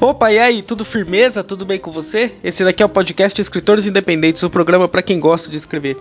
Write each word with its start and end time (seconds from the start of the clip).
Opa, 0.00 0.32
e 0.32 0.38
aí, 0.38 0.62
tudo 0.62 0.82
firmeza? 0.82 1.44
Tudo 1.44 1.66
bem 1.66 1.78
com 1.78 1.90
você? 1.90 2.32
Esse 2.42 2.64
daqui 2.64 2.82
é 2.82 2.86
o 2.86 2.88
podcast 2.88 3.38
Escritores 3.38 3.86
Independentes, 3.86 4.42
o 4.42 4.48
programa 4.48 4.88
para 4.88 5.02
quem 5.02 5.20
gosta 5.20 5.50
de 5.50 5.58
escrever. 5.58 5.94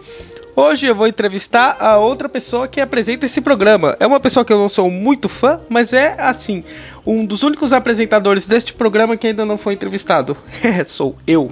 Hoje 0.55 0.86
eu 0.86 0.95
vou 0.95 1.05
entrevistar 1.05 1.75
a 1.81 1.97
outra 1.97 2.29
pessoa 2.29 2.65
que 2.65 2.79
apresenta 2.79 3.25
esse 3.25 3.41
programa. 3.41 3.98
É 3.99 4.07
uma 4.07 4.21
pessoa 4.21 4.45
que 4.45 4.54
eu 4.54 4.57
não 4.57 4.70
sou 4.70 4.89
muito 4.89 5.27
fã, 5.27 5.59
mas 5.67 5.91
é 5.91 6.16
assim, 6.17 6.63
um 7.05 7.25
dos 7.25 7.43
únicos 7.43 7.73
apresentadores 7.73 8.48
deste 8.48 8.71
programa 8.71 9.17
que 9.17 9.27
ainda 9.27 9.43
não 9.45 9.57
foi 9.57 9.73
entrevistado. 9.73 10.38
É, 10.63 10.86
sou 10.86 11.18
eu. 11.27 11.52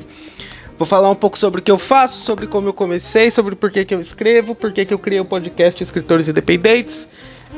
Vou 0.78 0.88
falar 0.88 1.10
um 1.10 1.16
pouco 1.16 1.38
sobre 1.38 1.60
o 1.60 1.64
que 1.64 1.72
eu 1.72 1.78
faço, 1.78 2.24
sobre 2.24 2.48
como 2.48 2.70
eu 2.70 2.74
comecei, 2.74 3.30
sobre 3.30 3.58
por 3.58 3.70
que, 3.70 3.84
que 3.84 3.94
eu 3.94 4.00
escrevo, 4.00 4.56
por 4.56 4.72
que, 4.72 4.86
que 4.86 4.94
eu 4.94 5.00
criei 5.00 5.20
o 5.20 5.26
podcast 5.26 5.84
Escritores 5.84 6.30
Independentes. 6.30 7.10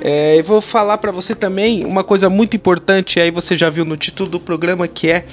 É, 0.02 0.38
eu 0.38 0.44
vou 0.44 0.62
falar 0.62 0.98
para 0.98 1.12
você 1.12 1.36
também 1.36 1.86
uma 1.86 2.04
coisa 2.04 2.30
muito 2.30 2.56
importante, 2.56 3.20
aí 3.20 3.32
você 3.32 3.58
já 3.58 3.70
viu 3.70 3.84
no 3.84 3.98
título 3.98 4.30
do 4.30 4.40
programa, 4.40 4.88
que 4.88 5.10
é 5.10 5.26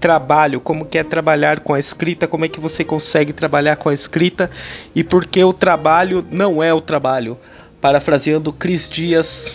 trabalho, 0.00 0.60
como 0.60 0.84
que 0.84 0.98
é 0.98 1.04
trabalhar 1.04 1.60
com 1.60 1.74
a 1.74 1.78
escrita, 1.78 2.26
como 2.26 2.44
é 2.44 2.48
que 2.48 2.58
você 2.58 2.82
consegue 2.82 3.32
trabalhar 3.32 3.76
com 3.76 3.88
a 3.88 3.94
escrita 3.94 4.50
e 4.94 5.04
por 5.04 5.26
que 5.26 5.44
o 5.44 5.52
trabalho 5.52 6.26
não 6.30 6.62
é 6.62 6.72
o 6.72 6.80
trabalho. 6.80 7.38
Parafraseando 7.80 8.52
Cris 8.52 8.88
Dias 8.88 9.54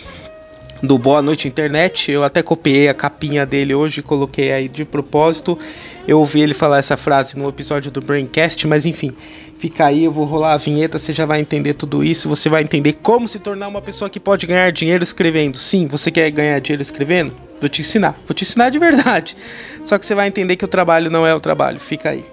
do 0.82 0.98
Boa 0.98 1.22
Noite 1.22 1.48
Internet, 1.48 2.10
eu 2.10 2.22
até 2.22 2.42
copiei 2.42 2.88
a 2.88 2.94
capinha 2.94 3.44
dele 3.44 3.74
hoje 3.74 4.02
coloquei 4.02 4.52
aí 4.52 4.68
de 4.68 4.84
propósito. 4.84 5.58
Eu 6.06 6.20
ouvi 6.20 6.40
ele 6.40 6.54
falar 6.54 6.78
essa 6.78 6.96
frase 6.96 7.36
no 7.36 7.48
episódio 7.48 7.90
do 7.90 8.00
Braincast, 8.00 8.66
mas 8.66 8.86
enfim, 8.86 9.12
fica 9.58 9.86
aí, 9.86 10.04
eu 10.04 10.12
vou 10.12 10.24
rolar 10.24 10.52
a 10.52 10.56
vinheta, 10.56 10.98
você 10.98 11.12
já 11.12 11.26
vai 11.26 11.40
entender 11.40 11.74
tudo 11.74 12.04
isso, 12.04 12.28
você 12.28 12.48
vai 12.48 12.62
entender 12.62 12.92
como 13.02 13.26
se 13.26 13.40
tornar 13.40 13.66
uma 13.66 13.82
pessoa 13.82 14.08
que 14.08 14.20
pode 14.20 14.46
ganhar 14.46 14.70
dinheiro 14.70 15.02
escrevendo. 15.02 15.58
Sim, 15.58 15.86
você 15.86 16.10
quer 16.10 16.30
ganhar 16.30 16.60
dinheiro 16.60 16.82
escrevendo? 16.82 17.34
Vou 17.60 17.68
te 17.68 17.80
ensinar, 17.80 18.18
vou 18.26 18.34
te 18.34 18.44
ensinar 18.44 18.70
de 18.70 18.78
verdade. 18.78 19.36
Só 19.82 19.98
que 19.98 20.06
você 20.06 20.14
vai 20.14 20.28
entender 20.28 20.56
que 20.56 20.64
o 20.64 20.68
trabalho 20.68 21.10
não 21.10 21.26
é 21.26 21.34
o 21.34 21.40
trabalho, 21.40 21.80
fica 21.80 22.10
aí. 22.10 22.24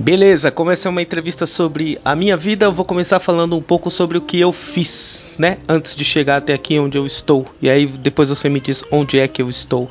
Beleza, 0.00 0.52
começa 0.52 0.88
uma 0.88 1.02
entrevista 1.02 1.44
sobre 1.44 1.98
a 2.04 2.14
minha 2.14 2.36
vida. 2.36 2.66
Eu 2.66 2.72
vou 2.72 2.84
começar 2.84 3.18
falando 3.18 3.56
um 3.56 3.60
pouco 3.60 3.90
sobre 3.90 4.16
o 4.16 4.20
que 4.20 4.38
eu 4.38 4.52
fiz, 4.52 5.28
né? 5.36 5.58
Antes 5.68 5.96
de 5.96 6.04
chegar 6.04 6.36
até 6.36 6.54
aqui 6.54 6.78
onde 6.78 6.96
eu 6.96 7.04
estou. 7.04 7.44
E 7.60 7.68
aí 7.68 7.84
depois 7.84 8.28
você 8.28 8.48
me 8.48 8.60
diz 8.60 8.84
onde 8.92 9.18
é 9.18 9.26
que 9.26 9.42
eu 9.42 9.50
estou. 9.50 9.90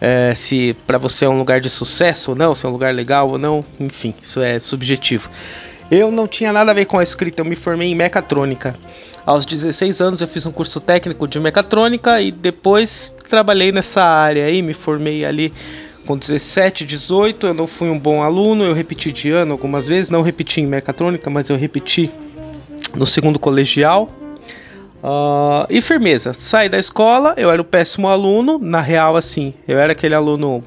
É, 0.00 0.34
se 0.34 0.76
para 0.84 0.98
você 0.98 1.26
é 1.26 1.28
um 1.28 1.38
lugar 1.38 1.60
de 1.60 1.70
sucesso 1.70 2.32
ou 2.32 2.36
não, 2.36 2.56
se 2.56 2.66
é 2.66 2.68
um 2.68 2.72
lugar 2.72 2.92
legal 2.92 3.30
ou 3.30 3.38
não, 3.38 3.64
enfim, 3.78 4.12
isso 4.20 4.42
é 4.42 4.58
subjetivo. 4.58 5.30
Eu 5.92 6.10
não 6.10 6.26
tinha 6.26 6.52
nada 6.52 6.72
a 6.72 6.74
ver 6.74 6.86
com 6.86 6.98
a 6.98 7.02
escrita, 7.04 7.40
eu 7.40 7.44
me 7.44 7.54
formei 7.54 7.88
em 7.88 7.94
mecatrônica. 7.94 8.74
Aos 9.24 9.46
16 9.46 10.00
anos 10.00 10.20
eu 10.20 10.26
fiz 10.26 10.44
um 10.44 10.50
curso 10.50 10.80
técnico 10.80 11.28
de 11.28 11.38
mecatrônica 11.38 12.20
e 12.20 12.32
depois 12.32 13.14
trabalhei 13.28 13.70
nessa 13.70 14.02
área 14.02 14.44
aí, 14.44 14.60
me 14.60 14.74
formei 14.74 15.24
ali 15.24 15.52
com 16.06 16.16
17, 16.16 16.86
18, 16.86 17.48
eu 17.48 17.54
não 17.54 17.66
fui 17.66 17.90
um 17.90 17.98
bom 17.98 18.22
aluno, 18.22 18.64
eu 18.64 18.72
repeti 18.72 19.12
de 19.12 19.30
ano 19.30 19.52
algumas 19.52 19.88
vezes, 19.88 20.08
não 20.08 20.22
repeti 20.22 20.60
em 20.60 20.66
mecatrônica, 20.66 21.28
mas 21.28 21.50
eu 21.50 21.56
repeti 21.56 22.10
no 22.94 23.04
segundo 23.04 23.38
colegial. 23.38 24.08
Uh, 25.02 25.66
e 25.68 25.82
firmeza, 25.82 26.32
saí 26.32 26.68
da 26.68 26.78
escola, 26.78 27.34
eu 27.36 27.50
era 27.50 27.60
o 27.60 27.64
péssimo 27.64 28.08
aluno, 28.08 28.58
na 28.58 28.80
real 28.80 29.16
assim, 29.16 29.52
eu 29.68 29.78
era 29.78 29.92
aquele 29.92 30.14
aluno 30.14 30.64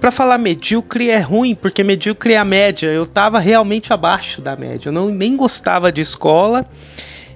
para 0.00 0.10
falar 0.10 0.38
medíocre 0.38 1.10
é 1.10 1.18
ruim, 1.18 1.54
porque 1.54 1.84
medíocre 1.84 2.32
é 2.32 2.38
a 2.38 2.44
média. 2.44 2.88
Eu 2.88 3.04
estava 3.04 3.38
realmente 3.38 3.92
abaixo 3.92 4.40
da 4.40 4.56
média. 4.56 4.88
Eu 4.88 4.92
não, 4.92 5.10
nem 5.10 5.36
gostava 5.36 5.92
de 5.92 6.00
escola. 6.00 6.64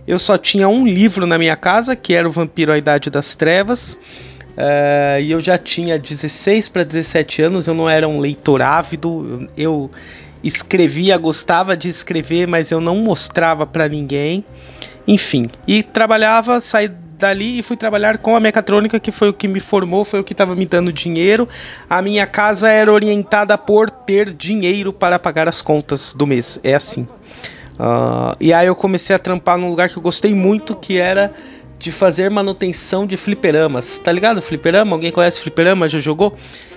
Eu 0.07 0.19
só 0.19 0.39
tinha 0.39 0.67
um 0.67 0.87
livro 0.87 1.27
na 1.27 1.37
minha 1.37 1.57
casa, 1.57 1.95
que 1.95 2.15
era 2.15 2.27
o 2.27 2.31
Vampiro 2.31 2.73
à 2.73 2.79
Idade 2.79 3.11
das 3.11 3.37
Trevas. 3.37 3.99
Uh, 4.57 5.21
e 5.21 5.33
eu 5.33 5.41
já 5.41 5.59
tinha 5.59 5.99
16 5.99 6.69
para 6.69 6.85
17 6.85 7.43
anos, 7.43 7.67
eu 7.67 7.75
não 7.75 7.91
era 7.91 8.07
um 8.09 8.21
leitor 8.21 8.63
ávido, 8.63 9.49
eu 9.57 9.91
escrevia, 10.45 11.17
gostava 11.19 11.77
de 11.77 11.89
escrever, 11.89 12.47
mas 12.47 12.71
eu 12.71 12.81
não 12.81 12.97
mostrava 12.97 13.67
para 13.67 13.89
ninguém. 13.89 14.45
Enfim, 15.07 15.49
e 15.67 15.83
trabalhava, 15.83 16.61
saí 16.61 16.89
dali 17.19 17.59
e 17.59 17.63
fui 17.63 17.77
trabalhar 17.77 18.19
com 18.19 18.37
a 18.37 18.41
mecatrônica, 18.41 19.01
que 19.01 19.11
foi 19.11 19.29
o 19.29 19.33
que 19.33 19.49
me 19.49 19.61
formou, 19.61 20.05
foi 20.05 20.21
o 20.21 20.25
que 20.25 20.33
estava 20.33 20.55
me 20.55 20.67
dando 20.67 20.93
dinheiro. 20.93 21.49
A 21.89 22.03
minha 22.03 22.27
casa 22.27 22.69
era 22.69 22.93
orientada 22.93 23.57
por 23.57 23.91
ter 23.91 24.33
dinheiro 24.33 24.93
para 24.93 25.19
pagar 25.19 25.49
as 25.49 25.63
contas 25.63 26.15
do 26.15 26.27
mês, 26.27 26.61
é 26.63 26.75
assim. 26.75 27.09
Uh, 27.75 28.37
e 28.41 28.53
aí 28.53 28.67
eu 28.67 28.77
comecei 28.77 29.17
a 29.17 29.19
trampar 29.19 29.59
num 29.59 29.69
lugar 29.69 29.89
que 29.89 29.97
eu 29.97 30.03
gostei 30.03 30.35
muito, 30.35 30.77
que 30.77 30.99
era 30.99 31.33
de 31.85 31.93
fazer 31.93 32.31
manutenção 32.31 33.07
de 33.07 33.15
fliperamas. 33.15 33.99
Tá 33.99 34.11
ligado? 34.11 34.41
Fliperama? 34.41 34.97
Alguém 34.97 35.13
conhece 35.13 35.43
fliperama? 35.43 35.87
Já 35.87 35.99
jogou? 35.99 36.35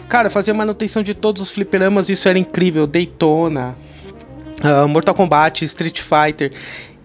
Cara, 0.10 0.30
fazer 0.30 0.52
manutenção 0.52 1.02
de 1.02 1.14
todos 1.14 1.42
os 1.42 1.50
fliperamas, 1.50 2.10
isso 2.10 2.28
era 2.28 2.38
incrível. 2.38 2.86
Daytona, 2.86 3.74
uh, 4.62 4.86
Mortal 4.86 5.16
Kombat, 5.16 5.64
Street 5.64 6.02
Fighter. 6.02 6.52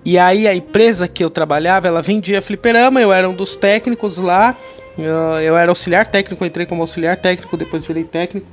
E 0.05 0.19
aí 0.19 0.49
a 0.49 0.55
empresa 0.55 1.07
que 1.07 1.23
eu 1.23 1.31
trabalhava, 1.31 1.87
ela 1.87 2.03
vendia 2.03 2.43
fliperama, 2.43 3.01
eu 3.01 3.12
era 3.12 3.29
um 3.29 3.35
dos 3.35 3.55
técnicos 3.55 4.19
lá. 4.19 4.57
Uh, 4.99 5.41
eu 5.41 5.57
era 5.57 5.71
auxiliar 5.71 6.05
técnico, 6.09 6.45
entrei 6.45 6.67
como 6.67 6.83
auxiliar 6.83 7.17
técnico, 7.17 7.57
depois 7.57 7.87
virei 7.87 8.03
técnico. 8.03 8.49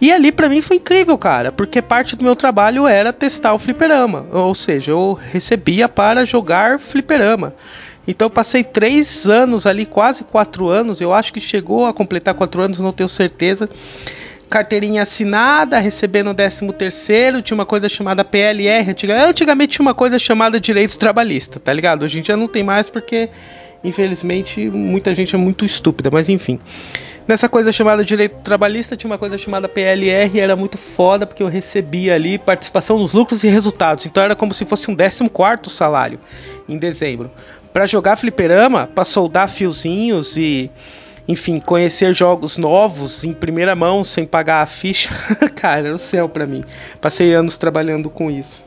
E 0.00 0.10
ali 0.10 0.32
para 0.32 0.48
mim 0.48 0.60
foi 0.60 0.76
incrível, 0.78 1.16
cara, 1.16 1.52
porque 1.52 1.80
parte 1.80 2.16
do 2.16 2.24
meu 2.24 2.34
trabalho 2.34 2.88
era 2.88 3.12
testar 3.12 3.54
o 3.54 3.58
fliperama, 3.58 4.26
ou 4.32 4.54
seja, 4.54 4.90
eu 4.90 5.16
recebia 5.30 5.88
para 5.88 6.24
jogar 6.24 6.80
fliperama. 6.80 7.54
Então 8.06 8.26
eu 8.26 8.30
passei 8.30 8.64
três 8.64 9.28
anos 9.28 9.66
ali, 9.66 9.86
quase 9.86 10.24
quatro 10.24 10.68
anos. 10.68 11.00
Eu 11.00 11.12
acho 11.12 11.32
que 11.32 11.40
chegou 11.40 11.86
a 11.86 11.92
completar 11.92 12.34
quatro 12.34 12.62
anos, 12.62 12.80
não 12.80 12.92
tenho 12.92 13.08
certeza. 13.08 13.68
Carteirinha 14.50 15.02
assinada, 15.02 15.78
recebendo 15.78 16.30
o 16.30 16.34
13 16.34 16.72
terceiro, 16.72 17.40
tinha 17.40 17.54
uma 17.54 17.64
coisa 17.64 17.88
chamada 17.88 18.22
PLR. 18.22 18.94
Antigamente 19.26 19.76
tinha 19.76 19.86
uma 19.86 19.94
coisa 19.94 20.18
chamada 20.18 20.60
direito 20.60 20.98
trabalhista, 20.98 21.58
tá 21.58 21.72
ligado? 21.72 22.02
Hoje 22.02 22.18
em 22.18 22.22
dia 22.22 22.36
não 22.36 22.46
tem 22.46 22.62
mais 22.62 22.90
porque, 22.90 23.30
infelizmente, 23.82 24.68
muita 24.68 25.14
gente 25.14 25.34
é 25.34 25.38
muito 25.38 25.64
estúpida, 25.64 26.10
mas 26.12 26.28
enfim. 26.28 26.60
Nessa 27.26 27.48
coisa 27.48 27.72
chamada 27.72 28.04
direito 28.04 28.42
trabalhista 28.42 28.96
tinha 28.96 29.08
uma 29.10 29.16
coisa 29.16 29.38
chamada 29.38 29.68
PLR, 29.68 30.38
era 30.38 30.56
muito 30.56 30.76
foda 30.76 31.24
porque 31.24 31.42
eu 31.42 31.48
recebia 31.48 32.14
ali 32.14 32.36
participação 32.36 32.98
nos 32.98 33.14
lucros 33.14 33.44
e 33.44 33.48
resultados. 33.48 34.04
Então 34.04 34.22
era 34.22 34.36
como 34.36 34.52
se 34.52 34.66
fosse 34.66 34.90
um 34.90 34.96
14 34.96 35.30
quarto 35.30 35.70
salário 35.70 36.18
em 36.68 36.76
dezembro 36.76 37.30
para 37.72 37.86
jogar 37.86 38.16
fliperama, 38.16 38.86
para 38.86 39.04
soldar 39.04 39.48
fiozinhos 39.48 40.36
e 40.36 40.70
enfim, 41.26 41.60
conhecer 41.60 42.12
jogos 42.12 42.58
novos 42.58 43.24
em 43.24 43.32
primeira 43.32 43.76
mão 43.76 44.02
sem 44.02 44.26
pagar 44.26 44.62
a 44.62 44.66
ficha, 44.66 45.10
cara, 45.54 45.86
era 45.86 45.94
o 45.94 45.98
céu 45.98 46.28
para 46.28 46.46
mim. 46.46 46.64
Passei 47.00 47.32
anos 47.32 47.56
trabalhando 47.56 48.10
com 48.10 48.30
isso. 48.30 48.60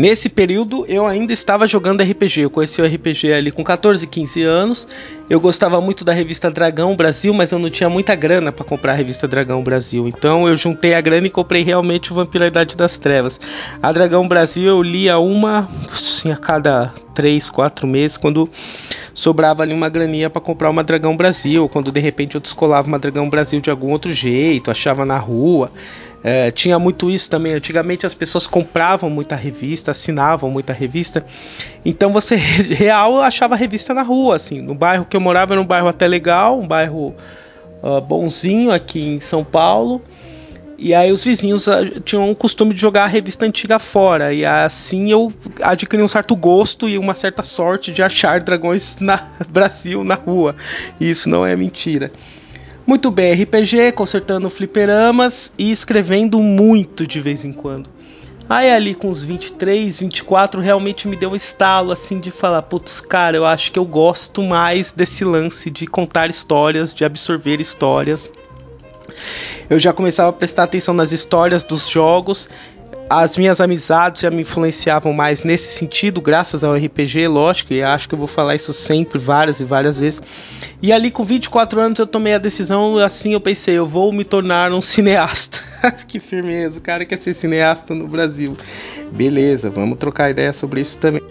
Nesse 0.00 0.30
período 0.30 0.86
eu 0.88 1.06
ainda 1.06 1.30
estava 1.30 1.68
jogando 1.68 2.02
RPG. 2.02 2.44
Eu 2.44 2.48
conheci 2.48 2.80
o 2.80 2.86
RPG 2.86 3.34
ali 3.34 3.50
com 3.50 3.62
14, 3.62 4.06
15 4.06 4.42
anos. 4.44 4.88
Eu 5.28 5.38
gostava 5.38 5.78
muito 5.78 6.06
da 6.06 6.14
revista 6.14 6.50
Dragão 6.50 6.96
Brasil, 6.96 7.34
mas 7.34 7.52
eu 7.52 7.58
não 7.58 7.68
tinha 7.68 7.90
muita 7.90 8.14
grana 8.14 8.50
para 8.50 8.64
comprar 8.64 8.92
a 8.92 8.94
revista 8.94 9.28
Dragão 9.28 9.62
Brasil. 9.62 10.08
Então 10.08 10.48
eu 10.48 10.56
juntei 10.56 10.94
a 10.94 11.02
grana 11.02 11.26
e 11.26 11.30
comprei 11.30 11.62
realmente 11.62 12.12
o 12.12 12.14
Vampiro 12.14 12.46
Idade 12.46 12.78
das 12.78 12.96
Trevas. 12.96 13.38
A 13.82 13.92
Dragão 13.92 14.26
Brasil 14.26 14.70
eu 14.70 14.82
lia 14.82 15.18
uma 15.18 15.68
assim, 15.92 16.32
a 16.32 16.36
cada 16.38 16.94
3, 17.14 17.50
4 17.50 17.86
meses, 17.86 18.16
quando 18.16 18.48
sobrava 19.12 19.62
ali 19.62 19.74
uma 19.74 19.90
graninha 19.90 20.30
para 20.30 20.40
comprar 20.40 20.70
uma 20.70 20.82
Dragão 20.82 21.14
Brasil, 21.14 21.68
quando 21.68 21.92
de 21.92 22.00
repente 22.00 22.36
eu 22.36 22.40
descolava 22.40 22.88
uma 22.88 22.98
Dragão 22.98 23.28
Brasil 23.28 23.60
de 23.60 23.68
algum 23.68 23.90
outro 23.90 24.10
jeito, 24.14 24.70
achava 24.70 25.04
na 25.04 25.18
rua. 25.18 25.70
É, 26.22 26.50
tinha 26.50 26.78
muito 26.78 27.10
isso 27.10 27.30
também. 27.30 27.54
Antigamente 27.54 28.06
as 28.06 28.14
pessoas 28.14 28.46
compravam 28.46 29.08
muita 29.08 29.34
revista, 29.34 29.90
assinavam 29.90 30.50
muita 30.50 30.72
revista. 30.72 31.24
Então 31.84 32.12
você 32.12 32.36
real 32.36 33.20
achava 33.20 33.56
revista 33.56 33.94
na 33.94 34.02
rua, 34.02 34.36
assim. 34.36 34.60
No 34.60 34.74
bairro 34.74 35.04
que 35.04 35.16
eu 35.16 35.20
morava 35.20 35.54
era 35.54 35.60
um 35.60 35.66
bairro 35.66 35.88
até 35.88 36.06
legal, 36.06 36.60
um 36.60 36.66
bairro 36.66 37.14
uh, 37.82 38.00
bonzinho 38.00 38.70
aqui 38.70 39.00
em 39.00 39.20
São 39.20 39.44
Paulo. 39.44 40.02
E 40.82 40.94
aí 40.94 41.12
os 41.12 41.22
vizinhos 41.22 41.66
uh, 41.66 42.00
tinham 42.02 42.30
o 42.30 42.34
costume 42.34 42.72
de 42.72 42.80
jogar 42.80 43.04
a 43.04 43.06
revista 43.06 43.44
antiga 43.44 43.78
fora. 43.78 44.32
E 44.32 44.44
assim 44.44 45.10
eu 45.10 45.32
adquiri 45.62 46.02
um 46.02 46.08
certo 46.08 46.36
gosto 46.36 46.88
e 46.88 46.98
uma 46.98 47.14
certa 47.14 47.42
sorte 47.42 47.92
de 47.92 48.02
achar 48.02 48.40
dragões 48.40 48.96
na 49.00 49.30
Brasil 49.48 50.04
na 50.04 50.14
rua. 50.14 50.54
E 50.98 51.08
isso 51.08 51.28
não 51.28 51.46
é 51.46 51.56
mentira. 51.56 52.12
Muito 52.90 53.08
bem, 53.08 53.32
RPG, 53.40 53.92
consertando 53.92 54.50
fliperamas 54.50 55.52
e 55.56 55.70
escrevendo 55.70 56.40
muito 56.40 57.06
de 57.06 57.20
vez 57.20 57.44
em 57.44 57.52
quando. 57.52 57.88
Aí 58.48 58.68
ali 58.68 58.96
com 58.96 59.08
os 59.08 59.22
23, 59.22 60.00
24, 60.00 60.60
realmente 60.60 61.06
me 61.06 61.14
deu 61.14 61.30
um 61.30 61.36
estalo 61.36 61.92
assim 61.92 62.18
de 62.18 62.32
falar, 62.32 62.62
putz, 62.62 63.00
cara, 63.00 63.36
eu 63.36 63.46
acho 63.46 63.70
que 63.70 63.78
eu 63.78 63.84
gosto 63.84 64.42
mais 64.42 64.90
desse 64.90 65.24
lance 65.24 65.70
de 65.70 65.86
contar 65.86 66.30
histórias, 66.30 66.92
de 66.92 67.04
absorver 67.04 67.60
histórias. 67.60 68.28
Eu 69.70 69.78
já 69.78 69.92
começava 69.92 70.30
a 70.30 70.32
prestar 70.32 70.64
atenção 70.64 70.92
nas 70.92 71.12
histórias 71.12 71.62
dos 71.62 71.88
jogos 71.88 72.48
as 73.10 73.36
minhas 73.36 73.60
amizades 73.60 74.22
já 74.22 74.30
me 74.30 74.42
influenciavam 74.42 75.12
mais 75.12 75.42
nesse 75.42 75.76
sentido, 75.76 76.20
graças 76.20 76.62
ao 76.62 76.76
RPG, 76.76 77.26
lógico, 77.26 77.72
e 77.72 77.82
acho 77.82 78.08
que 78.08 78.14
eu 78.14 78.18
vou 78.18 78.28
falar 78.28 78.54
isso 78.54 78.72
sempre, 78.72 79.18
várias 79.18 79.58
e 79.58 79.64
várias 79.64 79.98
vezes. 79.98 80.22
E 80.82 80.92
ali 80.92 81.10
com 81.10 81.24
24 81.24 81.78
anos 81.78 81.98
eu 81.98 82.06
tomei 82.06 82.34
a 82.34 82.38
decisão, 82.38 82.96
assim 82.96 83.34
eu 83.34 83.40
pensei, 83.40 83.76
eu 83.76 83.86
vou 83.86 84.10
me 84.10 84.24
tornar 84.24 84.72
um 84.72 84.80
cineasta. 84.80 85.58
que 86.08 86.18
firmeza, 86.18 86.78
o 86.78 86.82
cara 86.82 87.04
quer 87.04 87.18
ser 87.18 87.34
cineasta 87.34 87.94
no 87.94 88.08
Brasil. 88.08 88.56
Beleza, 89.12 89.68
vamos 89.68 89.98
trocar 89.98 90.30
ideia 90.30 90.52
sobre 90.54 90.80
isso 90.80 90.96
também. 90.96 91.22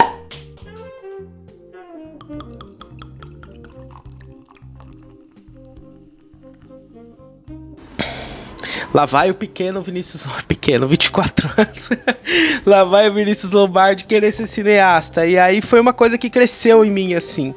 Lá 8.93 9.05
vai 9.05 9.29
o 9.29 9.35
pequeno 9.35 9.81
Vinícius 9.81 10.27
pequeno, 10.47 10.87
24 10.87 11.49
anos. 11.57 11.89
Lá 12.65 12.83
vai 12.83 13.07
o 13.09 13.13
Vinícius 13.13 13.51
Lombardi 13.51 14.05
querer 14.05 14.31
ser 14.31 14.47
cineasta. 14.47 15.25
E 15.25 15.37
aí 15.37 15.61
foi 15.61 15.79
uma 15.79 15.93
coisa 15.93 16.17
que 16.17 16.29
cresceu 16.29 16.83
em 16.83 16.91
mim 16.91 17.13
assim. 17.13 17.53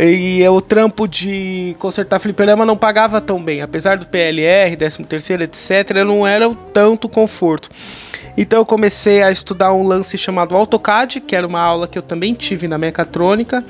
E 0.00 0.46
o 0.48 0.60
trampo 0.60 1.08
de 1.08 1.74
consertar 1.80 2.20
fliperama 2.20 2.64
não 2.64 2.76
pagava 2.76 3.20
tão 3.20 3.42
bem, 3.42 3.62
apesar 3.62 3.98
do 3.98 4.06
PLR, 4.06 4.76
13 4.76 5.02
terceiro, 5.04 5.42
etc, 5.42 6.04
não 6.06 6.24
era 6.24 6.54
tanto 6.72 7.08
conforto. 7.08 7.68
Então 8.36 8.60
eu 8.60 8.64
comecei 8.64 9.24
a 9.24 9.32
estudar 9.32 9.74
um 9.74 9.82
lance 9.82 10.16
chamado 10.16 10.54
AutoCAD, 10.54 11.20
que 11.20 11.34
era 11.34 11.44
uma 11.44 11.60
aula 11.60 11.88
que 11.88 11.98
eu 11.98 12.02
também 12.02 12.32
tive 12.32 12.68
na 12.68 12.78
mecatrônica. 12.78 13.64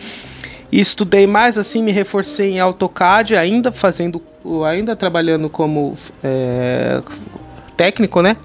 E 0.70 0.78
estudei 0.78 1.26
mais 1.26 1.56
assim, 1.56 1.82
me 1.82 1.92
reforcei 1.92 2.50
em 2.50 2.60
AutoCAD, 2.60 3.34
ainda 3.34 3.72
fazendo, 3.72 4.22
ainda 4.66 4.94
trabalhando 4.94 5.48
como 5.48 5.96
é, 6.22 7.00
técnico, 7.74 8.20
né? 8.20 8.36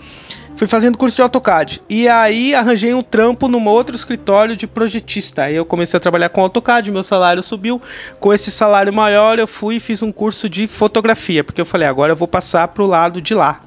Fui 0.64 0.68
fazendo 0.70 0.98
curso 0.98 1.18
de 1.18 1.22
AutoCAD. 1.22 1.82
E 1.90 2.08
aí 2.08 2.56
arranjei 2.56 2.94
um 2.94 3.02
trampo 3.02 3.50
num 3.50 3.68
outro 3.68 3.98
escritório 3.98 4.56
de 4.56 4.66
projetista. 4.66 5.44
Aí 5.44 5.58
eu 5.58 5.66
comecei 5.66 5.98
a 5.98 6.00
trabalhar 6.00 6.30
com 6.30 6.40
AutoCAD, 6.40 6.90
meu 6.90 7.04
salário 7.04 7.44
subiu. 7.44 7.82
Com 8.18 8.32
esse 8.32 8.50
salário 8.50 8.94
maior, 8.94 9.38
eu 9.40 9.46
fui 9.46 9.76
e 9.76 9.80
fiz 9.82 10.02
um 10.02 10.10
curso 10.10 10.48
de 10.48 10.66
fotografia, 10.66 11.44
porque 11.44 11.60
eu 11.60 11.66
falei, 11.66 11.86
agora 11.86 12.14
eu 12.14 12.16
vou 12.16 12.30
passar 12.30 12.70
pro 12.70 12.86
lado 12.86 13.22
de 13.22 13.36
lá. 13.36 13.60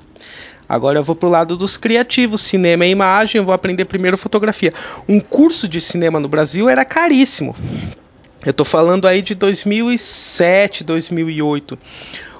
Agora 0.67 0.99
eu 0.99 1.05
vou 1.05 1.15
pro 1.15 1.29
lado 1.29 1.55
dos 1.55 1.77
criativos, 1.77 2.41
cinema 2.41 2.87
e 2.87 2.93
imagem, 2.93 3.41
eu 3.41 3.45
vou 3.45 3.53
aprender 3.53 3.85
primeiro 3.85 4.17
fotografia. 4.17 4.73
Um 5.07 5.21
curso 5.21 5.69
de 5.69 5.83
cinema 5.83 6.19
no 6.19 6.29
Brasil 6.29 6.67
era 6.67 6.83
caríssimo. 6.83 7.55
Eu 8.43 8.55
tô 8.55 8.65
falando 8.65 9.07
aí 9.07 9.21
de 9.21 9.35
2007, 9.35 10.83
2008. 10.83 11.79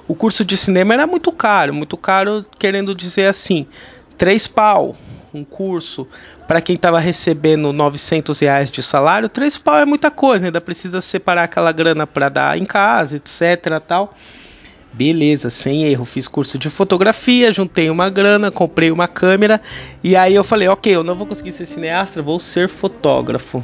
O 0.07 0.15
curso 0.15 0.43
de 0.43 0.57
cinema 0.57 0.95
era 0.95 1.05
muito 1.05 1.31
caro, 1.31 1.75
muito 1.75 1.95
caro, 1.95 2.43
querendo 2.57 2.95
dizer 2.95 3.27
assim, 3.27 3.67
três 4.17 4.47
pau 4.47 4.95
um 5.33 5.43
curso 5.43 6.07
para 6.47 6.61
quem 6.61 6.75
estava 6.75 6.99
recebendo 6.99 7.71
900 7.73 8.39
reais 8.39 8.71
de 8.71 8.81
salário, 8.81 9.29
três 9.29 9.57
pau 9.57 9.77
é 9.77 9.85
muita 9.85 10.09
coisa, 10.09 10.45
ainda 10.45 10.61
precisa 10.61 11.01
separar 11.01 11.43
aquela 11.43 11.71
grana 11.71 12.07
para 12.07 12.29
dar 12.29 12.57
em 12.57 12.65
casa, 12.65 13.17
etc, 13.17 13.79
tal. 13.85 14.15
Beleza, 14.93 15.49
sem 15.49 15.83
erro, 15.83 16.05
fiz 16.05 16.27
curso 16.27 16.57
de 16.57 16.69
fotografia, 16.69 17.51
juntei 17.51 17.89
uma 17.89 18.09
grana, 18.09 18.49
comprei 18.49 18.89
uma 18.89 19.07
câmera 19.07 19.61
e 20.03 20.15
aí 20.15 20.33
eu 20.33 20.43
falei, 20.43 20.67
ok, 20.67 20.95
eu 20.95 21.03
não 21.03 21.15
vou 21.15 21.27
conseguir 21.27 21.51
ser 21.51 21.65
cineasta, 21.65 22.21
vou 22.21 22.39
ser 22.39 22.67
fotógrafo. 22.67 23.63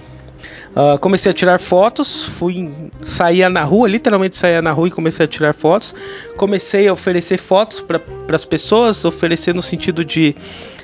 Uh, 0.76 0.98
comecei 1.00 1.30
a 1.30 1.34
tirar 1.34 1.60
fotos, 1.60 2.26
fui 2.26 2.74
saía 3.00 3.48
na 3.48 3.64
rua, 3.64 3.88
literalmente 3.88 4.36
saía 4.36 4.60
na 4.60 4.72
rua 4.72 4.88
e 4.88 4.92
comecei 4.92 5.24
a 5.24 5.28
tirar 5.28 5.54
fotos. 5.54 5.94
Comecei 6.36 6.88
a 6.88 6.94
oferecer 6.94 7.38
fotos 7.38 7.80
para 7.80 8.02
as 8.32 8.44
pessoas, 8.44 9.06
oferecer 9.06 9.54
no 9.54 9.62
sentido 9.62 10.04
de 10.04 10.36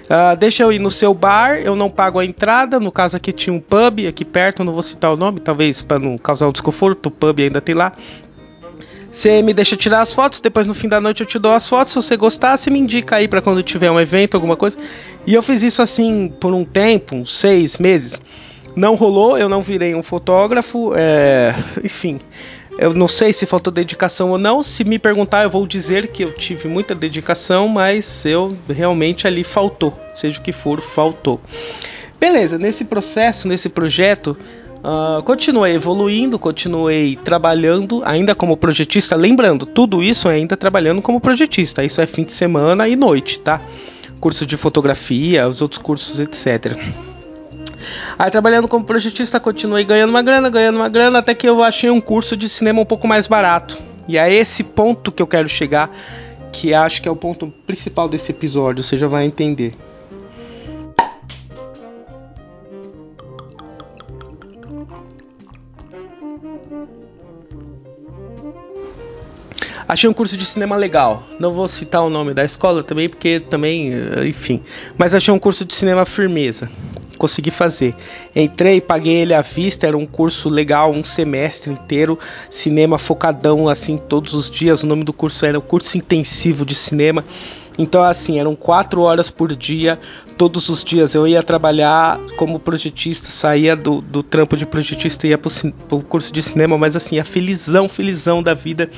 uh, 0.05 0.37
deixa 0.37 0.61
eu 0.61 0.71
ir 0.71 0.77
no 0.77 0.91
seu 0.91 1.11
bar, 1.11 1.57
eu 1.57 1.75
não 1.75 1.89
pago 1.89 2.19
a 2.19 2.25
entrada. 2.25 2.79
No 2.79 2.91
caso 2.91 3.17
aqui 3.17 3.33
tinha 3.33 3.51
um 3.51 3.59
pub 3.59 4.05
aqui 4.07 4.23
perto, 4.23 4.63
não 4.63 4.73
vou 4.73 4.83
citar 4.83 5.11
o 5.11 5.17
nome, 5.17 5.39
talvez 5.39 5.81
para 5.81 5.97
não 5.97 6.19
causar 6.19 6.47
um 6.47 6.51
desconforto, 6.51 7.07
o 7.07 7.11
pub 7.11 7.39
ainda 7.39 7.59
tem 7.59 7.73
lá. 7.73 7.93
Você 9.11 9.41
me 9.41 9.55
deixa 9.55 9.75
tirar 9.75 10.01
as 10.01 10.13
fotos, 10.13 10.39
depois 10.39 10.67
no 10.67 10.75
fim 10.75 10.87
da 10.87 11.01
noite 11.01 11.21
eu 11.21 11.25
te 11.25 11.39
dou 11.39 11.51
as 11.51 11.67
fotos. 11.67 11.93
Se 11.93 11.95
você 11.95 12.15
gostar, 12.15 12.55
você 12.55 12.69
me 12.69 12.77
indica 12.77 13.15
aí 13.15 13.27
para 13.27 13.41
quando 13.41 13.63
tiver 13.63 13.89
um 13.89 13.99
evento, 13.99 14.35
alguma 14.35 14.55
coisa. 14.55 14.77
E 15.25 15.33
eu 15.33 15.41
fiz 15.41 15.63
isso 15.63 15.81
assim 15.81 16.31
por 16.39 16.53
um 16.53 16.63
tempo, 16.63 17.15
uns 17.15 17.35
seis 17.35 17.79
meses. 17.79 18.21
Não 18.75 18.95
rolou, 18.95 19.37
eu 19.37 19.49
não 19.49 19.61
virei 19.61 19.95
um 19.95 20.03
fotógrafo, 20.03 20.93
é, 20.95 21.53
enfim. 21.83 22.19
Eu 22.79 22.93
não 22.93 23.09
sei 23.09 23.33
se 23.33 23.45
faltou 23.45 23.73
dedicação 23.73 24.31
ou 24.31 24.37
não. 24.37 24.63
Se 24.63 24.85
me 24.85 24.97
perguntar, 24.97 25.43
eu 25.43 25.49
vou 25.49 25.67
dizer 25.67 26.07
que 26.07 26.23
eu 26.23 26.31
tive 26.31 26.69
muita 26.69 26.95
dedicação, 26.95 27.67
mas 27.67 28.25
eu 28.25 28.55
realmente 28.69 29.27
ali 29.27 29.43
faltou. 29.43 29.99
Seja 30.15 30.39
o 30.39 30.41
que 30.41 30.53
for, 30.53 30.79
faltou. 30.79 31.41
Beleza, 32.17 32.57
nesse 32.57 32.85
processo, 32.85 33.49
nesse 33.49 33.67
projeto, 33.67 34.37
uh, 34.77 35.21
continuei 35.23 35.73
evoluindo, 35.75 36.39
continuei 36.39 37.17
trabalhando 37.17 38.01
ainda 38.05 38.33
como 38.33 38.55
projetista. 38.55 39.13
Lembrando, 39.13 39.65
tudo 39.65 40.01
isso 40.01 40.29
é 40.29 40.35
ainda 40.35 40.55
trabalhando 40.55 41.01
como 41.01 41.19
projetista. 41.19 41.83
Isso 41.83 41.99
é 41.99 42.05
fim 42.05 42.23
de 42.23 42.31
semana 42.31 42.87
e 42.87 42.95
noite, 42.95 43.41
tá? 43.41 43.61
Curso 44.21 44.45
de 44.45 44.55
fotografia, 44.55 45.49
os 45.49 45.61
outros 45.61 45.81
cursos, 45.81 46.21
etc. 46.21 46.77
Aí 48.17 48.29
trabalhando 48.29 48.67
como 48.67 48.85
projetista, 48.85 49.39
continuei 49.39 49.83
ganhando 49.83 50.09
uma 50.09 50.21
grana, 50.21 50.49
ganhando 50.49 50.75
uma 50.75 50.89
grana, 50.89 51.19
até 51.19 51.33
que 51.33 51.47
eu 51.47 51.63
achei 51.63 51.89
um 51.89 52.01
curso 52.01 52.35
de 52.35 52.49
cinema 52.49 52.81
um 52.81 52.85
pouco 52.85 53.07
mais 53.07 53.27
barato. 53.27 53.77
E 54.07 54.17
é 54.17 54.33
esse 54.33 54.63
ponto 54.63 55.11
que 55.11 55.21
eu 55.21 55.27
quero 55.27 55.47
chegar, 55.47 55.89
que 56.51 56.73
acho 56.73 57.01
que 57.01 57.07
é 57.07 57.11
o 57.11 57.15
ponto 57.15 57.47
principal 57.65 58.09
desse 58.09 58.31
episódio, 58.31 58.83
você 58.83 58.97
já 58.97 59.07
vai 59.07 59.25
entender. 59.25 59.75
Achei 69.87 70.07
um 70.07 70.13
curso 70.13 70.37
de 70.37 70.45
cinema 70.45 70.75
legal. 70.75 71.23
Não 71.39 71.51
vou 71.51 71.67
citar 71.67 72.03
o 72.03 72.11
nome 72.11 72.31
da 72.31 72.45
escola 72.45 72.83
também, 72.83 73.09
porque 73.09 73.39
também, 73.39 73.91
enfim. 74.27 74.61
Mas 74.95 75.15
achei 75.15 75.33
um 75.33 75.39
curso 75.39 75.65
de 75.65 75.73
cinema 75.73 76.05
firmeza 76.05 76.69
consegui 77.19 77.51
fazer. 77.51 77.93
Entrei, 78.35 78.81
paguei 78.81 79.17
ele 79.17 79.33
à 79.33 79.41
vista, 79.41 79.85
era 79.85 79.97
um 79.97 80.05
curso 80.05 80.49
legal, 80.49 80.91
um 80.91 81.03
semestre 81.03 81.71
inteiro, 81.71 82.17
cinema 82.49 82.97
focadão 82.97 83.67
assim 83.67 83.97
todos 83.97 84.33
os 84.33 84.49
dias. 84.49 84.81
O 84.81 84.87
nome 84.87 85.03
do 85.03 85.13
curso 85.13 85.45
era 85.45 85.59
o 85.59 85.61
curso 85.61 85.97
intensivo 85.97 86.65
de 86.65 86.73
cinema. 86.73 87.23
Então, 87.79 88.03
assim, 88.03 88.37
eram 88.37 88.57
quatro 88.57 89.03
horas 89.03 89.29
por 89.29 89.55
dia, 89.55 89.97
todos 90.37 90.67
os 90.67 90.83
dias. 90.83 91.15
Eu 91.15 91.25
ia 91.25 91.41
trabalhar 91.41 92.19
como 92.35 92.59
projetista, 92.59 93.29
saía 93.29 93.73
do, 93.73 94.01
do 94.01 94.21
trampo 94.21 94.57
de 94.57 94.65
projetista 94.65 95.25
e 95.25 95.29
ia 95.29 95.37
pro, 95.37 95.49
pro 95.87 96.01
curso 96.01 96.33
de 96.33 96.43
cinema, 96.43 96.77
mas 96.77 96.97
assim, 96.97 97.19
a 97.19 97.23
felizão, 97.23 97.87
felizão 97.87 98.43
da 98.43 98.53
vida. 98.53 98.89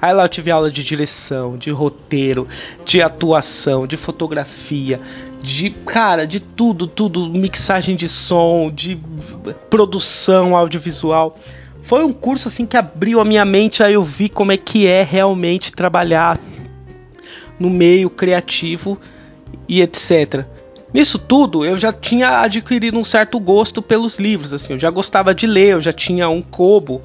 Aí 0.00 0.14
lá 0.14 0.24
eu 0.24 0.28
tive 0.30 0.50
aula 0.50 0.70
de 0.70 0.82
direção, 0.82 1.58
de 1.58 1.70
roteiro, 1.70 2.48
de 2.86 3.02
atuação, 3.02 3.86
de 3.86 3.98
fotografia, 3.98 4.98
de 5.42 5.68
cara, 5.68 6.26
de 6.26 6.40
tudo, 6.40 6.86
tudo, 6.86 7.28
mixagem 7.28 7.94
de 7.94 8.08
som, 8.08 8.70
de 8.74 8.98
produção 9.68 10.56
audiovisual. 10.56 11.38
Foi 11.82 12.02
um 12.02 12.14
curso 12.14 12.48
assim 12.48 12.64
que 12.64 12.78
abriu 12.78 13.20
a 13.20 13.26
minha 13.26 13.44
mente, 13.44 13.82
aí 13.82 13.92
eu 13.92 14.02
vi 14.02 14.30
como 14.30 14.52
é 14.52 14.56
que 14.56 14.86
é 14.86 15.02
realmente 15.02 15.70
trabalhar 15.70 16.40
no 17.58 17.70
meio 17.70 18.10
criativo 18.10 18.98
e 19.68 19.80
etc. 19.80 20.44
Nisso 20.92 21.18
tudo, 21.18 21.64
eu 21.64 21.78
já 21.78 21.92
tinha 21.92 22.40
adquirido 22.40 22.98
um 22.98 23.04
certo 23.04 23.40
gosto 23.40 23.80
pelos 23.80 24.18
livros, 24.18 24.52
assim, 24.52 24.74
eu 24.74 24.78
já 24.78 24.90
gostava 24.90 25.34
de 25.34 25.46
ler, 25.46 25.72
eu 25.72 25.80
já 25.80 25.92
tinha 25.92 26.28
um 26.28 26.42
Kobo 26.42 27.00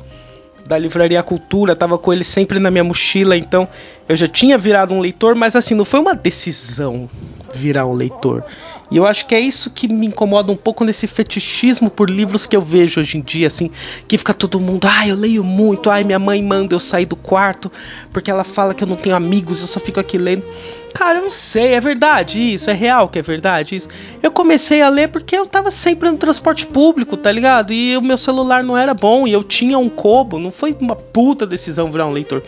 da 0.68 0.77
Livraria 0.77 1.24
Cultura, 1.24 1.75
tava 1.75 1.98
com 1.98 2.12
ele 2.12 2.25
sempre 2.25 2.60
na 2.60 2.70
minha 2.70 2.84
mochila, 2.84 3.38
então 3.38 3.68
eu 4.08 4.16
já 4.16 4.27
tinha 4.27 4.58
virado 4.58 4.94
um 4.94 5.00
leitor, 5.00 5.36
mas 5.36 5.56
assim, 5.56 5.74
não 5.74 5.86
foi 5.86 6.01
uma 6.01 6.13
decisão 6.13 7.10
virar 7.54 7.86
um 7.86 7.94
leitor. 7.94 8.44
E 8.89 8.98
eu 8.98 9.06
acho 9.06 9.27
que 9.27 9.36
é 9.36 9.39
isso 9.39 9.70
que 9.70 9.88
me 9.88 10.08
incomoda 10.08 10.51
um 10.51 10.56
pouco 10.56 10.84
nesse 10.84 11.08
fetichismo 11.08 11.89
por 11.89 12.10
livros 12.10 12.46
que 12.46 12.56
eu 12.56 12.62
vejo 12.62 13.01
hoje 13.01 13.17
em 13.17 13.22
dia, 13.22 13.48
assim, 13.48 13.70
que 14.08 14.17
fica 14.17 14.34
todo 14.34 14.60
mundo, 14.60 14.86
ai, 14.86 15.08
ah, 15.08 15.10
eu 15.10 15.15
leio 15.15 15.44
muito, 15.44 15.89
ai, 15.89 16.03
minha 16.03 16.20
mãe 16.20 16.41
manda 16.41 16.74
eu 16.74 16.79
sair 16.79 17.06
do 17.06 17.15
quarto 17.15 17.72
porque 18.13 18.32
ela 18.32 18.44
fala 18.44 18.74
que 18.74 18.84
eu 18.84 18.88
não 18.88 18.96
tenho 18.96 19.15
amigos, 19.15 19.62
eu 19.62 19.67
só 19.67 19.79
fico 19.79 20.00
aqui 20.00 20.17
lendo. 20.17 20.46
Cara, 20.94 21.20
eu 21.20 21.24
não 21.24 21.32
sei, 21.32 21.74
é 21.74 21.79
verdade 21.79 22.41
isso? 22.41 22.70
É 22.70 22.74
real 22.74 23.08
que 23.08 23.20
é 23.20 23.22
verdade 23.22 23.75
isso? 23.75 23.88
Eu 24.22 24.32
comecei 24.32 24.82
a 24.82 24.89
ler 24.89 25.10
porque 25.10 25.38
eu 25.38 25.46
tava 25.46 25.70
sempre 25.70 26.10
no 26.10 26.17
transporte 26.17 26.65
público, 26.65 27.15
tá 27.15 27.32
ligado? 27.32 27.72
E 27.72 27.96
o 27.96 28.01
meu 28.01 28.17
celular 28.17 28.63
não 28.63 28.75
era 28.75 28.94
bom 28.94 29.27
e 29.27 29.32
eu 29.32 29.44
tinha 29.44 29.77
um 29.77 29.89
Kobo, 29.89 30.39
não 30.39 30.51
foi 30.51 30.75
uma 30.79 30.96
puta 30.96 31.46
decisão 31.46 31.91
virar 31.91 32.08
um 32.08 32.12
leitor. 32.12 32.44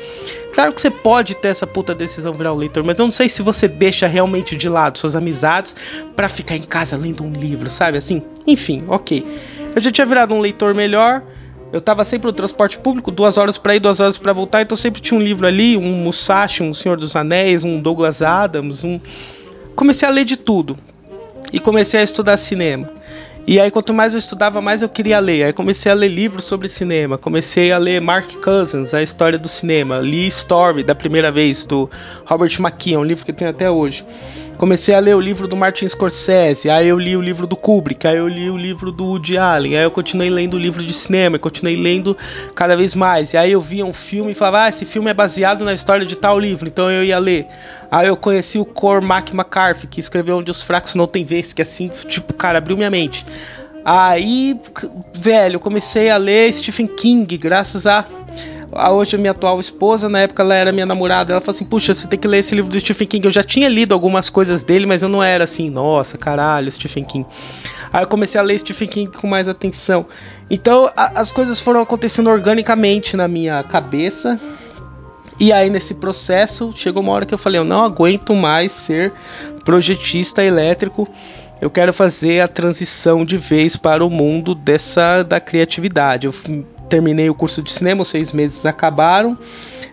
Claro 0.54 0.74
que 0.74 0.82
você 0.82 0.90
pode 0.90 1.36
ter 1.36 1.50
essa 1.50 1.68
puta 1.68 1.94
decisão 1.94 2.34
virar 2.34 2.54
um 2.54 2.58
leitor, 2.58 2.84
mas 2.84 2.98
eu 2.98 3.06
não 3.06 3.12
sei 3.12 3.30
se 3.30 3.42
você 3.42 3.68
deixa 3.68 4.08
realmente 4.08 4.56
de 4.56 4.68
lado 4.68 4.98
suas 4.98 5.16
amizades 5.16 5.76
para 6.16 6.28
ficar 6.28 6.56
em 6.56 6.64
casa 6.64 6.98
lendo 6.98 7.24
um 7.24 7.32
livro, 7.32 7.70
sabe? 7.70 7.98
Assim, 7.98 8.22
enfim, 8.48 8.84
ok. 8.88 9.26
Eu 9.76 9.82
já 9.82 9.92
tinha 9.92 10.06
virado 10.06 10.34
um 10.34 10.40
leitor 10.40 10.74
melhor. 10.74 11.22
Eu 11.72 11.80
tava 11.80 12.04
sempre 12.04 12.28
no 12.28 12.34
transporte 12.34 12.80
público, 12.80 13.12
duas 13.12 13.38
horas 13.38 13.58
para 13.58 13.76
ir, 13.76 13.80
duas 13.80 14.00
horas 14.00 14.18
para 14.18 14.34
voltar, 14.34 14.62
então 14.64 14.76
sempre 14.76 15.02
tinha 15.02 15.20
um 15.20 15.24
livro 15.24 15.46
ali, 15.46 15.78
um 15.78 16.04
Musashi, 16.04 16.64
um 16.64 16.74
Senhor 16.74 16.98
dos 16.98 17.16
Anéis, 17.16 17.64
um 17.64 17.80
Douglas 17.80 18.22
Adams, 18.22 18.84
um. 18.84 19.00
Comecei 19.76 20.08
a 20.08 20.12
ler 20.12 20.26
de 20.26 20.36
tudo. 20.36 20.78
E 21.54 21.60
comecei 21.60 22.00
a 22.00 22.04
estudar 22.04 22.38
cinema. 22.38 22.92
E 23.48 23.60
aí, 23.60 23.72
quanto 23.72 23.94
mais 23.94 24.14
eu 24.14 24.20
estudava, 24.20 24.62
mais 24.62 24.82
eu 24.82 24.90
queria 24.90 25.20
ler. 25.20 25.44
Aí 25.44 25.54
comecei 25.54 25.92
a 25.92 25.96
ler 25.96 26.10
livros 26.10 26.44
sobre 26.44 26.68
cinema. 26.68 27.18
Comecei 27.18 27.72
a 27.72 27.78
ler 27.78 28.00
Mark 28.00 28.32
Cousins, 28.44 28.94
a 28.94 29.02
história 29.02 29.40
do 29.40 29.48
cinema. 29.48 29.98
Li 30.00 30.28
Story, 30.28 30.84
da 30.84 30.94
primeira 30.94 31.32
vez, 31.32 31.66
do 31.66 31.90
Robert 32.26 32.52
McKee, 32.60 32.98
um 32.98 33.04
livro 33.04 33.26
que 33.26 33.32
eu 33.32 33.36
tenho 33.36 33.50
até 33.50 33.72
hoje 33.72 34.06
comecei 34.60 34.94
a 34.94 35.00
ler 35.00 35.16
o 35.16 35.22
livro 35.22 35.48
do 35.48 35.56
Martin 35.56 35.88
Scorsese, 35.88 36.70
aí 36.70 36.90
eu 36.90 37.00
li 37.00 37.16
o 37.16 37.22
livro 37.22 37.48
do 37.48 37.56
Kubrick, 37.56 38.06
aí 38.06 38.18
eu 38.18 38.28
li 38.28 38.50
o 38.50 38.58
livro 38.58 38.92
do 38.92 39.06
Woody 39.06 39.38
Allen, 39.38 39.78
aí 39.78 39.86
eu 39.86 39.90
continuei 39.90 40.30
lendo 40.30 40.56
o 40.56 40.60
livro 40.60 40.84
de 40.84 40.92
cinema, 40.92 41.40
continuei 41.40 41.78
lendo 41.78 42.16
cada 42.54 42.76
vez 42.76 42.94
mais. 42.94 43.34
E 43.34 43.38
aí 43.38 43.54
eu 43.54 43.62
via 43.62 43.86
um 43.86 43.94
filme 43.94 44.34
e 44.34 44.36
falava, 44.36 44.66
ah, 44.66 44.70
esse 44.70 44.86
filme 44.86 45.10
é 45.10 45.14
baseado 45.14 45.64
na 45.64 45.74
história 45.74 46.06
de 46.06 46.18
tal 46.18 46.38
livro, 46.38 46.68
então 46.68 46.92
eu 46.92 47.06
ia 47.06 47.18
ler. 47.18 47.48
Aí 47.90 48.08
eu 48.08 48.18
conheci 48.18 48.60
o 48.60 48.66
Cormac 48.66 49.34
McCarthy, 49.34 49.88
que 49.88 50.02
escreveu 50.02 50.38
Onde 50.38 50.52
os 50.52 50.62
Fracos 50.62 50.94
Não 50.94 51.08
Tem 51.08 51.24
Vez, 51.24 51.54
que 51.54 51.62
assim, 51.62 51.90
tipo, 52.10 52.34
cara, 52.34 52.58
abriu 52.58 52.76
minha 52.76 52.90
mente. 52.90 53.26
Aí, 53.86 54.60
velho, 55.16 55.58
comecei 55.58 56.10
a 56.10 56.18
ler 56.18 56.52
Stephen 56.52 56.86
King, 56.86 57.38
graças 57.38 57.88
a 57.88 58.06
a 58.74 58.92
hoje 58.92 59.18
minha 59.18 59.32
atual 59.32 59.60
esposa, 59.60 60.08
na 60.08 60.20
época 60.22 60.44
ela 60.44 60.56
era 60.56 60.72
minha 60.72 60.86
namorada, 60.86 61.34
ela 61.34 61.42
falou 61.42 61.56
assim: 61.56 61.66
Puxa, 61.66 61.94
você 61.94 62.08
tem 62.08 62.20
que 62.20 62.28
ler 62.28 62.40
esse 62.40 62.56
livro 62.56 62.70
do 62.70 62.80
Stephen 62.80 63.08
King. 63.08 63.26
Eu 63.26 63.32
já 63.32 63.44
tinha 63.44 63.68
lido 63.68 63.94
algumas 63.94 64.30
coisas 64.30 64.64
dele, 64.64 64.86
mas 64.86 65.02
eu 65.02 65.10
não 65.10 65.24
era 65.24 65.44
assim, 65.44 65.70
nossa, 65.70 66.18
caralho, 66.18 66.72
Stephen 66.72 67.04
King. 67.04 67.26
Aí 67.92 68.04
eu 68.04 68.08
comecei 68.08 68.40
a 68.40 68.44
ler 68.44 68.60
Stephen 68.60 68.88
King 68.88 69.18
com 69.18 69.28
mais 69.28 69.48
atenção. 69.48 70.06
Então 70.50 70.92
a, 70.96 71.20
as 71.20 71.32
coisas 71.32 71.60
foram 71.60 71.82
acontecendo 71.82 72.30
organicamente 72.30 73.18
na 73.18 73.28
minha 73.28 73.64
cabeça. 73.64 74.40
E 75.40 75.54
aí 75.54 75.70
nesse 75.70 75.96
processo 75.96 76.74
chegou 76.76 77.02
uma 77.02 77.14
hora 77.14 77.26
que 77.26 77.34
eu 77.34 77.38
falei: 77.38 77.60
Eu 77.60 77.66
não 77.66 77.84
aguento 77.84 78.36
mais 78.36 78.72
ser 78.72 79.14
projetista 79.64 80.44
elétrico. 80.44 81.08
Eu 81.62 81.70
quero 81.70 81.92
fazer 81.92 82.40
a 82.40 82.48
transição 82.48 83.26
de 83.26 83.36
vez 83.36 83.76
para 83.76 84.06
o 84.06 84.10
mundo 84.10 84.56
dessa 84.56 85.24
da 85.24 85.42
criatividade. 85.42 86.26
Eu 86.26 86.34
terminei 86.90 87.30
o 87.30 87.36
curso 87.36 87.62
de 87.62 87.72
cinema, 87.72 88.04
seis 88.04 88.34
meses 88.34 88.66
acabaram. 88.66 89.38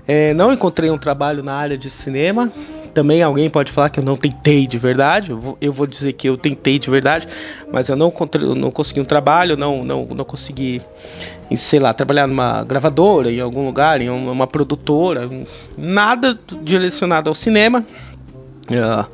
É, 0.09 0.33
não 0.35 0.53
encontrei 0.53 0.91
um 0.91 0.99
trabalho 0.99 1.43
na 1.43 1.55
área 1.55 1.77
de 1.77 1.91
cinema. 1.91 2.53
Também 2.95 3.23
alguém 3.23 3.51
pode 3.51 3.71
falar 3.71 3.91
que 3.91 4.01
eu 4.01 4.05
não 4.05 4.17
tentei 4.17 4.67
de 4.67 4.79
verdade. 4.79 5.31
Eu 5.31 5.39
vou, 5.39 5.59
eu 5.61 5.73
vou 5.73 5.87
dizer 5.87 6.15
que 6.15 6.29
eu 6.29 6.37
tentei 6.37 6.79
de 6.79 6.89
verdade, 6.89 7.29
mas 7.71 7.89
eu 7.89 7.97
não, 7.97 8.13
não 8.57 8.71
consegui 8.71 9.01
um 9.01 9.05
trabalho, 9.05 9.57
não, 9.57 9.85
não, 9.85 10.07
não 10.07 10.25
consegui, 10.25 10.81
sei 11.57 11.79
lá, 11.79 11.93
trabalhar 11.93 12.27
numa 12.27 12.65
gravadora, 12.65 13.31
em 13.31 13.41
algum 13.41 13.67
lugar, 13.67 14.01
em 14.01 14.09
uma 14.09 14.47
produtora, 14.47 15.29
nada 15.77 16.39
direcionado 16.63 17.29
ao 17.29 17.35
cinema. 17.35 17.85
Uh, 18.71 19.07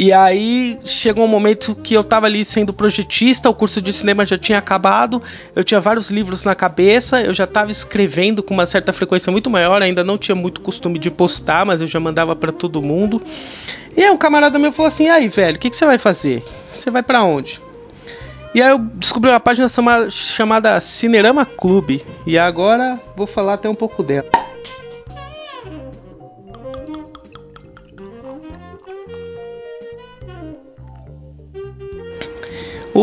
e 0.00 0.12
aí 0.12 0.78
chegou 0.84 1.24
um 1.24 1.28
momento 1.28 1.74
que 1.74 1.92
eu 1.92 2.04
tava 2.04 2.26
ali 2.26 2.44
sendo 2.44 2.72
projetista, 2.72 3.50
o 3.50 3.54
curso 3.54 3.82
de 3.82 3.92
cinema 3.92 4.24
já 4.24 4.38
tinha 4.38 4.56
acabado, 4.56 5.20
eu 5.56 5.64
tinha 5.64 5.80
vários 5.80 6.08
livros 6.08 6.44
na 6.44 6.54
cabeça, 6.54 7.20
eu 7.20 7.34
já 7.34 7.48
tava 7.48 7.72
escrevendo 7.72 8.40
com 8.40 8.54
uma 8.54 8.64
certa 8.64 8.92
frequência 8.92 9.32
muito 9.32 9.50
maior, 9.50 9.82
ainda 9.82 10.04
não 10.04 10.16
tinha 10.16 10.36
muito 10.36 10.60
costume 10.60 11.00
de 11.00 11.10
postar, 11.10 11.66
mas 11.66 11.80
eu 11.80 11.88
já 11.88 11.98
mandava 11.98 12.36
para 12.36 12.52
todo 12.52 12.80
mundo. 12.80 13.20
E 13.96 14.04
aí 14.04 14.08
um 14.08 14.16
camarada 14.16 14.56
meu 14.56 14.70
falou 14.70 14.86
assim: 14.86 15.08
"Aí, 15.08 15.26
velho, 15.26 15.56
o 15.56 15.58
que, 15.58 15.68
que 15.68 15.76
você 15.76 15.84
vai 15.84 15.98
fazer? 15.98 16.44
Você 16.72 16.92
vai 16.92 17.02
para 17.02 17.24
onde?" 17.24 17.60
E 18.54 18.62
aí 18.62 18.70
eu 18.70 18.78
descobri 18.78 19.28
uma 19.28 19.40
página 19.40 19.68
chamada 20.10 20.78
Cinerama 20.78 21.44
Clube, 21.44 22.06
e 22.24 22.38
agora 22.38 23.00
vou 23.16 23.26
falar 23.26 23.54
até 23.54 23.68
um 23.68 23.74
pouco 23.74 24.04
dela. 24.04 24.37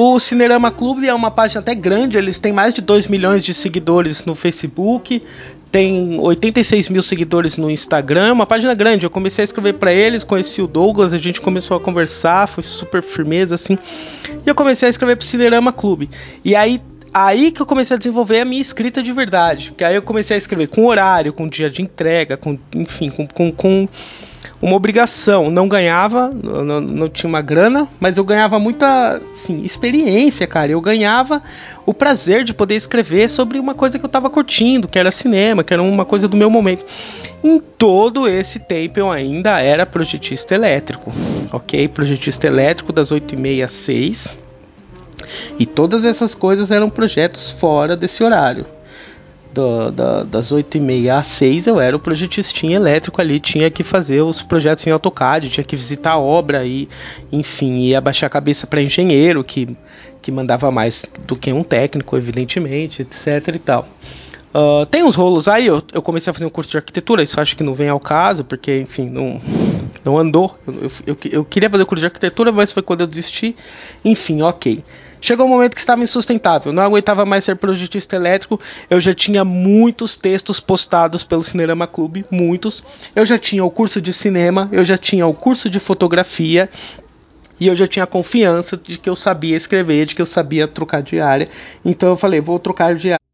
O 0.08 0.20
Cinerama 0.20 0.70
Clube 0.70 1.08
é 1.08 1.14
uma 1.16 1.32
página 1.32 1.62
até 1.62 1.74
grande, 1.74 2.16
eles 2.16 2.38
têm 2.38 2.54
mais 2.54 2.76
de 2.76 2.80
2 2.80 3.08
milhões 3.08 3.44
de 3.44 3.56
seguidores 3.56 4.24
no 4.24 4.36
Facebook, 4.36 5.20
tem 5.72 6.22
86 6.22 6.90
mil 6.90 7.02
seguidores 7.02 7.58
no 7.58 7.72
Instagram, 7.72 8.34
uma 8.34 8.46
página 8.46 8.76
grande. 8.76 9.04
Eu 9.04 9.10
comecei 9.10 9.42
a 9.42 9.46
escrever 9.46 9.74
para 9.74 9.92
eles, 9.92 10.24
conheci 10.24 10.62
o 10.62 10.68
Douglas, 10.68 11.12
a 11.12 11.18
gente 11.18 11.42
começou 11.42 11.76
a 11.76 11.80
conversar, 11.80 12.48
foi 12.48 12.64
super 12.64 13.02
firmeza 13.02 13.56
assim. 13.56 13.80
E 14.46 14.48
eu 14.48 14.54
comecei 14.54 14.86
a 14.86 14.92
escrever 14.92 15.16
pro 15.16 15.26
Cinerama 15.26 15.74
Clube. 15.74 16.08
E 16.44 16.56
aí 16.56 16.80
aí 17.12 17.50
que 17.50 17.64
eu 17.64 17.66
comecei 17.66 17.96
a 17.96 17.98
desenvolver 17.98 18.42
a 18.42 18.46
minha 18.46 18.62
escrita 18.62 19.02
de 19.02 19.12
verdade. 19.12 19.74
Que 19.76 19.84
aí 19.84 19.96
eu 19.96 20.04
comecei 20.04 20.36
a 20.36 20.38
escrever 20.38 20.68
com 20.68 20.86
horário, 20.86 21.34
com 21.34 21.50
dia 21.50 21.68
de 21.68 21.82
entrega, 21.82 22.38
com 22.38 22.60
enfim, 22.76 23.10
com, 23.10 23.26
com, 23.26 23.52
com 23.52 23.90
uma 24.62 24.76
obrigação. 24.76 25.50
Não 25.50 25.68
ganhava, 25.68 26.30
não, 26.30 26.82
não, 26.82 27.10
tinha 27.10 27.28
uma 27.28 27.42
grana, 27.42 27.88
mas 28.00 28.18
eu 28.18 28.24
ganhava 28.24 28.60
muita 28.60 29.22
assim, 29.30 29.64
experiência, 29.64 30.48
cara. 30.48 30.72
Eu 30.72 30.82
ganhava 30.82 31.42
o 31.86 31.94
prazer 31.94 32.44
de 32.44 32.54
poder 32.54 32.76
escrever 32.76 33.30
sobre 33.30 33.60
uma 33.60 33.74
coisa 33.74 34.00
que 34.00 34.06
eu 34.06 34.08
estava 34.08 34.30
curtindo, 34.30 34.88
que 34.88 34.98
era 34.98 35.12
cinema, 35.12 35.64
que 35.64 35.74
era 35.74 35.82
uma 35.84 36.06
coisa 36.06 36.28
do 36.28 36.38
meu 36.38 36.50
momento. 36.50 36.86
Em 37.44 37.60
todo 37.60 38.28
esse 38.28 38.60
tempo 38.60 39.00
eu 39.00 39.12
ainda 39.12 39.60
era 39.60 39.86
projetista 39.86 40.56
elétrico, 40.56 41.12
ok? 41.52 41.88
Projetista 41.88 42.48
elétrico 42.48 42.92
das 42.92 43.12
8h30 43.12 43.66
às 43.66 43.74
6 43.74 44.38
e 45.60 45.66
todas 45.66 46.06
essas 46.06 46.36
coisas 46.36 46.72
eram 46.72 46.90
projetos 46.90 47.52
fora 47.52 47.96
desse 47.96 48.24
horário 48.24 48.66
do, 49.56 49.90
da, 49.90 50.24
das 50.24 50.52
8h30 50.52 51.18
às 51.18 51.28
6 51.28 51.68
eu 51.68 51.80
era 51.80 51.96
o 51.96 52.00
projetistinho 52.00 52.74
elétrico 52.74 53.22
ali, 53.22 53.40
tinha 53.40 53.72
que 53.72 53.84
fazer 53.84 54.22
os 54.22 54.42
projetos 54.42 54.86
em 54.86 54.92
AutoCAD, 54.92 55.50
tinha 55.50 55.64
que 55.64 55.76
visitar 55.78 56.12
a 56.12 56.20
obra 56.20 56.66
e, 56.66 56.90
enfim, 57.32 57.80
ia 57.80 58.02
baixar 58.02 58.28
a 58.28 58.30
cabeça 58.30 58.68
para 58.68 58.82
engenheiro, 58.82 59.44
que, 59.44 59.76
que 60.22 60.32
mandava 60.32 60.70
mais 60.70 61.06
do 61.26 61.38
que 61.38 61.54
um 61.54 61.64
técnico, 61.64 62.18
evidentemente, 62.18 63.02
etc 63.02 63.48
e 63.56 63.60
tal. 63.60 63.88
Uh, 64.54 64.86
tem 64.86 65.04
uns 65.04 65.16
rolos 65.16 65.48
aí, 65.48 65.68
eu, 65.68 65.82
eu, 65.92 66.02
comecei 66.02 66.32
a 66.32 66.34
fazer 66.34 66.46
um 66.46 66.50
curso 66.50 66.72
de 66.72 66.78
arquitetura, 66.78 67.24
isso 67.24 67.40
acho 67.42 67.58
que 67.58 67.64
não 67.64 67.74
vem 67.74 67.90
ao 67.90 68.00
caso, 68.00 68.44
porque, 68.46 68.80
enfim, 68.80 69.10
não, 69.10 69.42
não 70.04 70.18
andou. 70.18 70.58
Eu, 70.68 70.92
eu, 71.08 71.18
eu 71.32 71.46
queria 71.46 71.70
fazer 71.70 71.84
o 71.84 71.86
curso 71.86 72.02
de 72.02 72.08
arquitetura, 72.08 72.52
mas 72.54 72.72
foi 72.72 72.82
quando 72.82 73.02
eu 73.02 73.08
desisti. 73.08 73.56
Enfim, 74.04 74.42
ok. 74.42 74.82
Chegou 75.26 75.48
um 75.48 75.50
momento 75.50 75.74
que 75.74 75.80
estava 75.80 76.04
insustentável, 76.04 76.72
não 76.72 76.84
aguentava 76.84 77.26
mais 77.26 77.44
ser 77.44 77.56
projetista 77.56 78.16
elétrico. 78.16 78.62
Eu 78.88 79.02
já 79.02 79.12
tinha 79.12 79.44
muitos 79.44 80.16
textos 80.16 80.60
postados 80.60 81.24
pelo 81.24 81.42
Cinerama 81.42 81.88
Clube, 81.88 82.24
muitos. 82.30 82.84
Eu 83.16 83.26
já 83.26 83.36
tinha 83.36 83.66
o 83.66 83.72
curso 83.72 84.00
de 84.00 84.14
cinema, 84.14 84.70
eu 84.72 84.86
já 84.86 85.00
tinha 85.00 85.26
o 85.26 85.34
curso 85.34 85.68
de 85.68 85.80
fotografia, 85.80 86.70
e 87.60 87.66
eu 87.66 87.74
já 87.74 87.88
tinha 87.88 88.06
confiança 88.06 88.78
de 88.78 89.00
que 89.00 89.10
eu 89.10 89.16
sabia 89.16 89.56
escrever, 89.56 90.06
de 90.06 90.14
que 90.14 90.22
eu 90.22 90.28
sabia 90.28 90.68
trocar 90.68 91.02
de 91.02 91.20
área. 91.20 91.50
Então 91.84 92.10
eu 92.10 92.18
falei, 92.18 92.40
vou 92.40 92.60
trocar 92.60 92.94
de 92.94 93.08
área. 93.14 93.25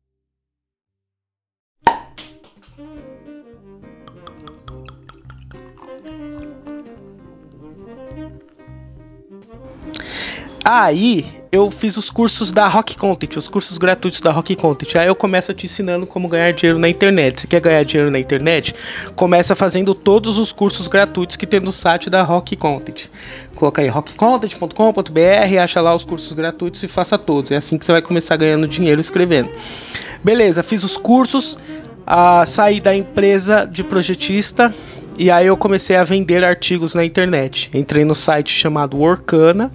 Aí 10.63 11.25
eu 11.51 11.69
fiz 11.71 11.97
os 11.97 12.09
cursos 12.09 12.51
da 12.51 12.67
Rock 12.67 12.95
Content, 12.95 13.35
os 13.35 13.49
cursos 13.49 13.77
gratuitos 13.77 14.21
da 14.21 14.31
Rock 14.31 14.55
Content. 14.55 14.95
Aí 14.95 15.07
eu 15.07 15.15
começo 15.15 15.53
te 15.53 15.65
ensinando 15.65 16.05
como 16.05 16.27
ganhar 16.27 16.53
dinheiro 16.53 16.79
na 16.79 16.87
internet. 16.87 17.41
Você 17.41 17.47
quer 17.47 17.59
ganhar 17.59 17.83
dinheiro 17.83 18.11
na 18.11 18.19
internet? 18.19 18.75
Começa 19.15 19.55
fazendo 19.55 19.93
todos 19.95 20.37
os 20.37 20.51
cursos 20.51 20.87
gratuitos 20.87 21.35
que 21.35 21.47
tem 21.47 21.59
no 21.59 21.71
site 21.71 22.09
da 22.09 22.21
Rock 22.21 22.55
Content. 22.55 23.07
Coloca 23.55 23.81
aí 23.81 23.87
rockcontent.com.br, 23.87 25.59
acha 25.61 25.81
lá 25.81 25.95
os 25.95 26.05
cursos 26.05 26.31
gratuitos 26.31 26.81
e 26.83 26.87
faça 26.87 27.17
todos. 27.17 27.51
É 27.51 27.57
assim 27.57 27.77
que 27.77 27.83
você 27.83 27.91
vai 27.91 28.01
começar 28.01 28.37
ganhando 28.37 28.67
dinheiro 28.67 29.01
escrevendo. 29.01 29.49
Beleza, 30.23 30.61
fiz 30.61 30.83
os 30.83 30.95
cursos, 30.95 31.57
a 32.05 32.45
saí 32.45 32.79
da 32.79 32.95
empresa 32.95 33.65
de 33.65 33.83
projetista 33.83 34.73
e 35.17 35.29
aí 35.29 35.47
eu 35.47 35.57
comecei 35.57 35.95
a 35.95 36.03
vender 36.03 36.43
artigos 36.43 36.95
na 36.95 37.05
internet. 37.05 37.69
Entrei 37.73 38.03
no 38.03 38.15
site 38.15 38.53
chamado 38.53 38.97
Workana, 38.97 39.71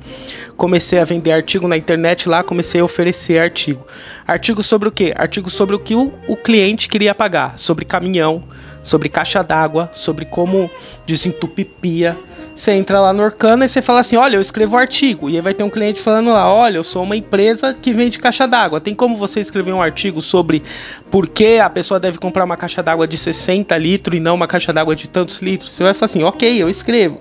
comecei 0.57 0.99
a 0.99 1.05
vender 1.05 1.33
artigo 1.33 1.69
na 1.69 1.77
internet 1.77 2.29
lá, 2.29 2.43
comecei 2.43 2.81
a 2.81 2.85
oferecer 2.85 3.41
artigo. 3.41 3.87
Artigo 4.27 4.63
sobre 4.63 4.89
o 4.89 4.93
que? 4.93 5.13
Artigo 5.15 5.51
sobre 5.51 5.77
o 5.77 5.79
que 5.79 5.95
o, 5.95 6.13
o 6.27 6.37
cliente 6.37 6.89
queria 6.89 7.15
pagar, 7.15 7.59
sobre 7.59 7.85
caminhão, 7.85 8.43
sobre 8.87 9.09
caixa 9.09 9.43
d'água, 9.43 9.91
sobre 9.93 10.25
como 10.25 10.71
desentupir 11.05 11.67
pia. 11.81 12.17
Você 12.55 12.71
entra 12.71 13.01
lá 13.01 13.13
no 13.13 13.23
Orkana 13.23 13.67
e 13.67 13.69
você 13.69 13.83
fala 13.83 14.01
assim: 14.01 14.17
Olha, 14.17 14.37
eu 14.37 14.41
escrevo 14.41 14.77
artigo. 14.77 15.29
E 15.29 15.35
aí 15.35 15.43
vai 15.43 15.53
ter 15.53 15.65
um 15.65 15.69
cliente 15.69 16.01
falando 16.01 16.31
lá: 16.31 16.51
Olha, 16.51 16.77
eu 16.77 16.85
sou 16.85 17.03
uma 17.03 17.17
empresa 17.17 17.75
que 17.75 17.93
vende 17.93 18.19
caixa 18.19 18.47
d'água. 18.47 18.81
Tem 18.81 18.95
como 18.95 19.17
você 19.17 19.41
escrever 19.41 19.73
um 19.73 19.83
artigo 19.83 20.23
sobre 20.23 20.63
por 21.11 21.27
que 21.27 21.59
a 21.59 21.69
pessoa 21.69 21.99
deve 21.99 22.19
comprar 22.19 22.45
uma 22.45 22.57
caixa 22.57 22.83
d'água 22.83 23.09
de 23.09 23.19
60 23.19 23.77
litros 23.77 24.17
e 24.17 24.21
não 24.21 24.37
uma 24.37 24.47
caixa 24.47 24.73
d'água 24.73 24.95
de 24.95 25.09
tantos 25.09 25.43
litros? 25.43 25.73
Você 25.73 25.83
vai 25.83 25.93
falar 25.93 26.07
assim: 26.07 26.23
Ok, 26.23 26.63
eu 26.63 26.71
escrevo. 26.71 27.21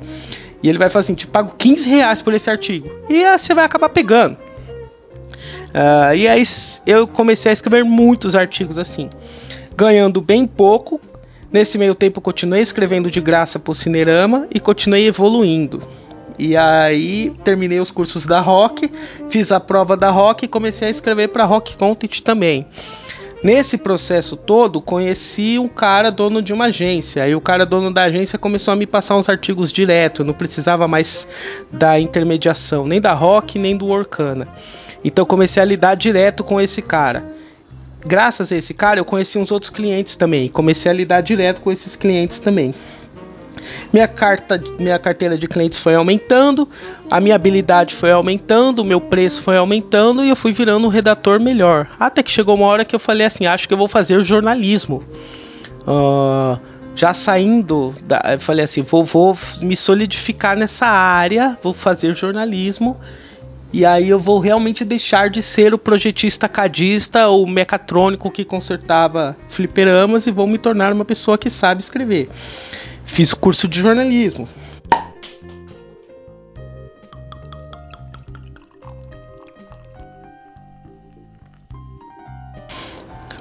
E 0.61 0.69
ele 0.69 0.77
vai 0.77 0.89
falar 0.89 1.01
assim: 1.01 1.15
Te 1.15 1.25
pago 1.25 1.55
15 1.57 1.89
reais 1.89 2.21
por 2.21 2.33
esse 2.33 2.49
artigo. 2.49 2.89
E 3.09 3.25
aí 3.25 3.37
você 3.37 3.55
vai 3.55 3.65
acabar 3.65 3.89
pegando. 3.89 4.37
Uh, 5.75 6.15
e 6.15 6.27
aí 6.27 6.43
eu 6.85 7.05
comecei 7.05 7.49
a 7.49 7.53
escrever 7.53 7.83
muitos 7.83 8.33
artigos 8.33 8.77
assim, 8.77 9.09
ganhando 9.75 10.21
bem 10.21 10.47
pouco. 10.47 11.01
Nesse 11.55 11.77
meio 11.77 11.95
tempo 11.95 12.19
continuei 12.19 12.61
escrevendo 12.61 13.09
de 13.09 13.21
graça 13.21 13.57
para 13.57 13.71
o 13.71 13.73
Cinerama 13.73 14.45
e 14.53 14.59
continuei 14.59 15.07
evoluindo. 15.07 15.81
E 16.37 16.57
aí 16.57 17.31
terminei 17.45 17.79
os 17.79 17.89
cursos 17.89 18.25
da 18.25 18.41
Rock, 18.41 18.91
fiz 19.29 19.53
a 19.53 19.59
prova 19.61 19.95
da 19.95 20.11
Rock 20.11 20.43
e 20.43 20.49
comecei 20.49 20.89
a 20.89 20.91
escrever 20.91 21.29
para 21.29 21.45
Rock 21.45 21.77
Content 21.77 22.19
também. 22.19 22.67
Nesse 23.41 23.77
processo 23.77 24.35
todo, 24.35 24.81
conheci 24.81 25.57
um 25.57 25.69
cara 25.69 26.11
dono 26.11 26.41
de 26.41 26.51
uma 26.51 26.65
agência. 26.65 27.23
Aí 27.23 27.33
o 27.33 27.39
cara 27.39 27.65
dono 27.65 27.89
da 27.89 28.03
agência 28.03 28.37
começou 28.37 28.73
a 28.73 28.75
me 28.75 28.85
passar 28.85 29.15
uns 29.15 29.29
artigos 29.29 29.71
direto. 29.71 30.23
Eu 30.23 30.25
não 30.25 30.33
precisava 30.33 30.89
mais 30.89 31.25
da 31.71 31.97
intermediação, 31.97 32.85
nem 32.85 32.99
da 32.99 33.13
Rock, 33.13 33.57
nem 33.57 33.77
do 33.77 33.87
Orkana. 33.87 34.45
Então 35.05 35.25
comecei 35.25 35.63
a 35.63 35.65
lidar 35.65 35.95
direto 35.95 36.43
com 36.43 36.59
esse 36.59 36.81
cara. 36.81 37.33
Graças 38.05 38.51
a 38.51 38.55
esse 38.55 38.73
cara, 38.73 38.99
eu 38.99 39.05
conheci 39.05 39.39
uns 39.39 39.51
outros 39.51 39.71
clientes 39.71 40.15
também. 40.15 40.47
Comecei 40.47 40.91
a 40.91 40.93
lidar 40.93 41.21
direto 41.21 41.59
com 41.59 41.71
esses 41.71 41.95
clientes 41.95 42.39
também. 42.39 42.73
Minha, 43.91 44.07
carta, 44.07 44.61
minha 44.77 44.99
carteira 44.99 45.37
de 45.37 45.47
clientes 45.47 45.79
foi 45.79 45.95
aumentando, 45.95 46.69
a 47.09 47.19
minha 47.19 47.33
habilidade 47.33 47.95
foi 47.95 48.11
aumentando, 48.11 48.79
o 48.79 48.85
meu 48.85 49.01
preço 49.01 49.41
foi 49.41 49.57
aumentando 49.57 50.23
e 50.23 50.29
eu 50.29 50.35
fui 50.35 50.51
virando 50.51 50.85
um 50.85 50.89
redator 50.89 51.39
melhor. 51.39 51.87
Até 51.99 52.21
que 52.21 52.31
chegou 52.31 52.55
uma 52.55 52.67
hora 52.67 52.85
que 52.85 52.95
eu 52.95 52.99
falei 52.99 53.25
assim: 53.25 53.47
acho 53.47 53.67
que 53.67 53.73
eu 53.73 53.77
vou 53.77 53.87
fazer 53.87 54.21
jornalismo. 54.23 55.03
Uh, 55.81 56.59
já 56.95 57.13
saindo, 57.13 57.95
da, 58.03 58.21
eu 58.33 58.39
falei 58.39 58.65
assim: 58.65 58.83
vou, 58.83 59.03
vou 59.03 59.35
me 59.61 59.75
solidificar 59.75 60.55
nessa 60.55 60.85
área, 60.85 61.57
vou 61.63 61.73
fazer 61.73 62.13
jornalismo 62.13 62.99
e 63.75 63.85
aí 63.85 64.07
eu 64.07 64.17
vou 64.17 64.39
realmente 64.39 64.85
deixar 64.85 65.29
de 65.29 65.41
ser 65.41 65.73
o 65.73 65.77
projetista 65.77 66.47
cadista 66.47 67.27
ou 67.27 67.45
mecatrônico 67.45 68.31
que 68.31 68.45
consertava 68.45 69.35
fliperamas 69.49 70.25
e 70.25 70.31
vou 70.31 70.47
me 70.47 70.57
tornar 70.57 70.93
uma 70.93 71.03
pessoa 71.03 71.37
que 71.37 71.49
sabe 71.49 71.81
escrever. 71.81 72.29
Fiz 73.03 73.33
curso 73.33 73.67
de 73.67 73.81
jornalismo. 73.81 74.47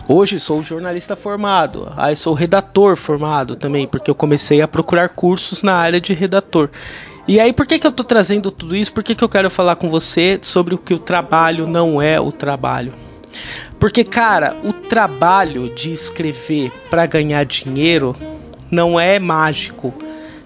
Hoje 0.08 0.40
sou 0.40 0.64
jornalista 0.64 1.14
formado, 1.14 1.92
aí 1.96 2.16
sou 2.16 2.34
redator 2.34 2.96
formado 2.96 3.54
também, 3.54 3.86
porque 3.86 4.10
eu 4.10 4.16
comecei 4.16 4.60
a 4.60 4.66
procurar 4.66 5.10
cursos 5.10 5.62
na 5.62 5.74
área 5.74 6.00
de 6.00 6.12
redator. 6.12 6.70
E 7.26 7.40
aí, 7.40 7.54
por 7.54 7.66
que, 7.66 7.78
que 7.78 7.86
eu 7.86 7.92
tô 7.92 8.04
trazendo 8.04 8.50
tudo 8.50 8.76
isso? 8.76 8.92
Por 8.92 9.02
que, 9.02 9.14
que 9.14 9.24
eu 9.24 9.28
quero 9.28 9.48
falar 9.48 9.76
com 9.76 9.88
você 9.88 10.38
sobre 10.42 10.74
o 10.74 10.78
que 10.78 10.92
o 10.92 10.98
trabalho 10.98 11.66
não 11.66 12.00
é 12.00 12.20
o 12.20 12.30
trabalho? 12.30 12.92
Porque, 13.80 14.04
cara, 14.04 14.54
o 14.62 14.72
trabalho 14.72 15.74
de 15.74 15.90
escrever 15.90 16.70
para 16.90 17.06
ganhar 17.06 17.44
dinheiro 17.44 18.14
não 18.70 19.00
é 19.00 19.18
mágico. 19.18 19.94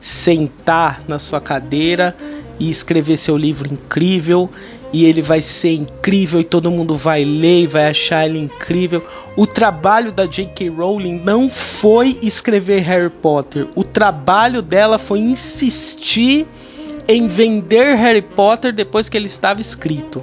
Sentar 0.00 1.02
na 1.08 1.18
sua 1.18 1.40
cadeira 1.40 2.16
e 2.61 2.70
escrever 2.70 3.16
seu 3.16 3.37
livro 3.37 3.73
incrível 3.73 4.49
e 4.92 5.04
ele 5.04 5.20
vai 5.20 5.40
ser 5.40 5.75
incrível 5.75 6.40
e 6.40 6.44
todo 6.44 6.70
mundo 6.70 6.97
vai 6.97 7.25
ler 7.25 7.62
e 7.62 7.66
vai 7.66 7.88
achar 7.88 8.26
ele 8.26 8.38
incrível. 8.38 9.04
O 9.37 9.47
trabalho 9.47 10.12
da 10.12 10.26
J.K. 10.26 10.68
Rowling 10.70 11.20
não 11.25 11.50
foi 11.50 12.18
escrever 12.23 12.80
Harry 12.82 13.11
Potter. 13.11 13.68
O 13.75 13.85
trabalho 13.85 14.62
dela 14.62 14.99
foi 14.99 15.18
insistir 15.18 16.47
em 17.09 17.27
vender 17.27 17.97
Harry 17.97 18.23
Potter 18.23 18.73
depois 18.73 19.09
que 19.09 19.17
ele 19.17 19.27
estava 19.27 19.61
escrito. 19.61 20.23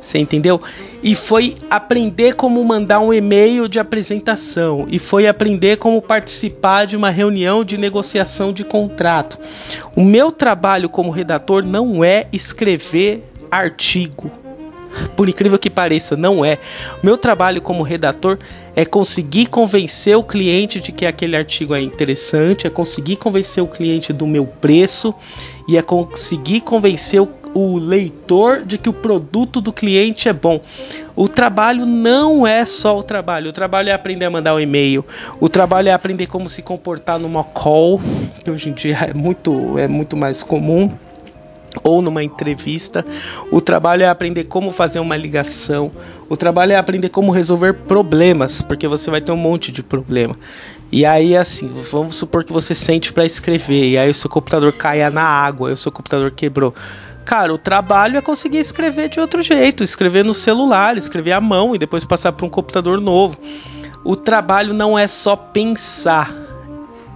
Você 0.00 0.18
entendeu? 0.18 0.60
E 1.02 1.14
foi 1.14 1.54
aprender 1.70 2.34
como 2.34 2.62
mandar 2.62 3.00
um 3.00 3.12
e-mail 3.12 3.66
de 3.66 3.78
apresentação. 3.78 4.86
E 4.90 4.98
foi 4.98 5.26
aprender 5.26 5.78
como 5.78 6.02
participar 6.02 6.86
de 6.86 6.94
uma 6.94 7.08
reunião 7.08 7.64
de 7.64 7.78
negociação 7.78 8.52
de 8.52 8.64
contrato. 8.64 9.38
O 9.96 10.04
meu 10.04 10.30
trabalho 10.30 10.90
como 10.90 11.10
redator 11.10 11.64
não 11.64 12.04
é 12.04 12.26
escrever 12.32 13.24
artigo. 13.50 14.43
Por 15.16 15.28
incrível 15.28 15.58
que 15.58 15.70
pareça, 15.70 16.16
não 16.16 16.44
é. 16.44 16.58
Meu 17.02 17.16
trabalho 17.16 17.60
como 17.60 17.82
redator 17.82 18.38
é 18.76 18.84
conseguir 18.84 19.46
convencer 19.46 20.16
o 20.16 20.22
cliente 20.22 20.80
de 20.80 20.92
que 20.92 21.06
aquele 21.06 21.36
artigo 21.36 21.74
é 21.74 21.80
interessante, 21.80 22.66
é 22.66 22.70
conseguir 22.70 23.16
convencer 23.16 23.62
o 23.62 23.68
cliente 23.68 24.12
do 24.12 24.26
meu 24.26 24.46
preço 24.46 25.14
e 25.68 25.76
é 25.76 25.82
conseguir 25.82 26.60
convencer 26.60 27.20
o, 27.20 27.28
o 27.54 27.78
leitor 27.78 28.64
de 28.64 28.76
que 28.76 28.88
o 28.88 28.92
produto 28.92 29.60
do 29.60 29.72
cliente 29.72 30.28
é 30.28 30.32
bom. 30.32 30.60
O 31.14 31.28
trabalho 31.28 31.86
não 31.86 32.46
é 32.46 32.64
só 32.64 32.98
o 32.98 33.02
trabalho. 33.02 33.50
O 33.50 33.52
trabalho 33.52 33.90
é 33.90 33.92
aprender 33.92 34.24
a 34.24 34.30
mandar 34.30 34.54
um 34.54 34.60
e-mail. 34.60 35.04
O 35.38 35.48
trabalho 35.48 35.88
é 35.88 35.92
aprender 35.92 36.26
como 36.26 36.48
se 36.48 36.62
comportar 36.62 37.18
numa 37.18 37.44
call, 37.44 38.00
que 38.42 38.50
hoje 38.50 38.70
em 38.70 38.72
dia 38.72 38.96
é 39.10 39.14
muito, 39.14 39.78
é 39.78 39.86
muito 39.86 40.16
mais 40.16 40.42
comum 40.42 40.90
ou 41.82 42.00
numa 42.00 42.22
entrevista. 42.22 43.04
O 43.50 43.60
trabalho 43.60 44.02
é 44.02 44.08
aprender 44.08 44.44
como 44.44 44.70
fazer 44.70 45.00
uma 45.00 45.16
ligação. 45.16 45.90
O 46.28 46.36
trabalho 46.36 46.72
é 46.72 46.76
aprender 46.76 47.08
como 47.08 47.32
resolver 47.32 47.72
problemas, 47.72 48.62
porque 48.62 48.88
você 48.88 49.10
vai 49.10 49.20
ter 49.20 49.32
um 49.32 49.36
monte 49.36 49.72
de 49.72 49.82
problema. 49.82 50.36
E 50.92 51.04
aí, 51.04 51.36
assim, 51.36 51.70
vamos 51.90 52.14
supor 52.14 52.44
que 52.44 52.52
você 52.52 52.74
sente 52.74 53.12
para 53.12 53.24
escrever, 53.24 53.90
e 53.90 53.98
aí 53.98 54.10
o 54.10 54.14
seu 54.14 54.30
computador 54.30 54.72
caia 54.72 55.10
na 55.10 55.24
água, 55.24 55.70
e 55.70 55.72
o 55.72 55.76
seu 55.76 55.90
computador 55.90 56.30
quebrou. 56.30 56.74
Cara, 57.24 57.52
o 57.52 57.58
trabalho 57.58 58.18
é 58.18 58.20
conseguir 58.20 58.58
escrever 58.58 59.08
de 59.08 59.18
outro 59.18 59.42
jeito, 59.42 59.82
escrever 59.82 60.24
no 60.24 60.34
celular, 60.34 60.96
escrever 60.98 61.32
à 61.32 61.40
mão 61.40 61.74
e 61.74 61.78
depois 61.78 62.04
passar 62.04 62.32
para 62.32 62.44
um 62.44 62.50
computador 62.50 63.00
novo. 63.00 63.38
O 64.04 64.14
trabalho 64.14 64.74
não 64.74 64.98
é 64.98 65.08
só 65.08 65.34
pensar, 65.34 66.32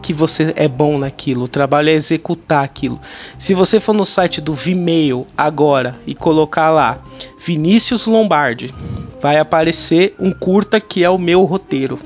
que 0.03 0.13
você 0.13 0.53
é 0.57 0.69
bom 0.69 0.99
naquilo, 0.99 1.45
o 1.45 1.49
trabalho 1.49 1.91
é 1.91 1.93
executar 1.93 2.65
aquilo. 2.65 3.01
Se 3.39 3.55
você 3.55 3.81
for 3.81 3.93
no 3.93 4.05
site 4.05 4.41
do 4.41 4.55
Vimeo 4.55 5.27
agora 5.37 5.97
e 6.07 6.15
colocar 6.15 6.71
lá 6.71 6.99
Vinícius 7.39 8.07
Lombardi, 8.07 8.75
vai 9.21 9.39
aparecer 9.39 10.15
um 10.19 10.33
curta 10.33 10.81
que 10.81 11.05
é 11.05 11.11
o 11.11 11.19
meu 11.19 11.45
roteiro. 11.45 11.99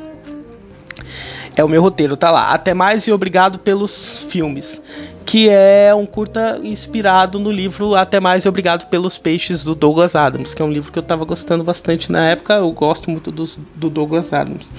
É 1.55 1.63
o 1.63 1.69
meu 1.69 1.83
roteiro, 1.83 2.17
tá 2.17 2.31
lá. 2.31 2.51
Até 2.51 2.73
mais 2.73 3.07
e 3.07 3.13
obrigado 3.13 3.59
pelos 3.59 4.25
filmes. 4.29 4.83
Que 5.25 5.49
é 5.49 5.95
um 5.95 6.07
curta 6.07 6.59
inspirado 6.63 7.39
no 7.39 7.51
livro 7.51 7.95
Até 7.95 8.19
Mais 8.19 8.45
e 8.45 8.49
Obrigado 8.49 8.89
pelos 8.89 9.19
Peixes 9.19 9.63
do 9.63 9.75
Douglas 9.75 10.17
Adams, 10.17 10.55
que 10.55 10.63
é 10.63 10.65
um 10.65 10.71
livro 10.71 10.91
que 10.91 10.99
eu 10.99 11.03
tava 11.03 11.25
gostando 11.25 11.63
bastante 11.63 12.11
na 12.11 12.31
época. 12.31 12.55
Eu 12.55 12.73
gosto 12.73 13.11
muito 13.11 13.31
dos, 13.31 13.59
do 13.75 13.89
Douglas 13.89 14.33
Adams. 14.33 14.73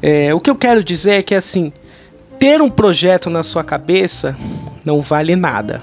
É, 0.00 0.34
o 0.34 0.40
que 0.40 0.50
eu 0.50 0.56
quero 0.56 0.82
dizer 0.82 1.12
é 1.12 1.22
que 1.22 1.34
assim 1.34 1.72
ter 2.38 2.62
um 2.62 2.70
projeto 2.70 3.28
na 3.28 3.42
sua 3.42 3.64
cabeça 3.64 4.36
não 4.84 5.00
vale 5.00 5.34
nada. 5.34 5.82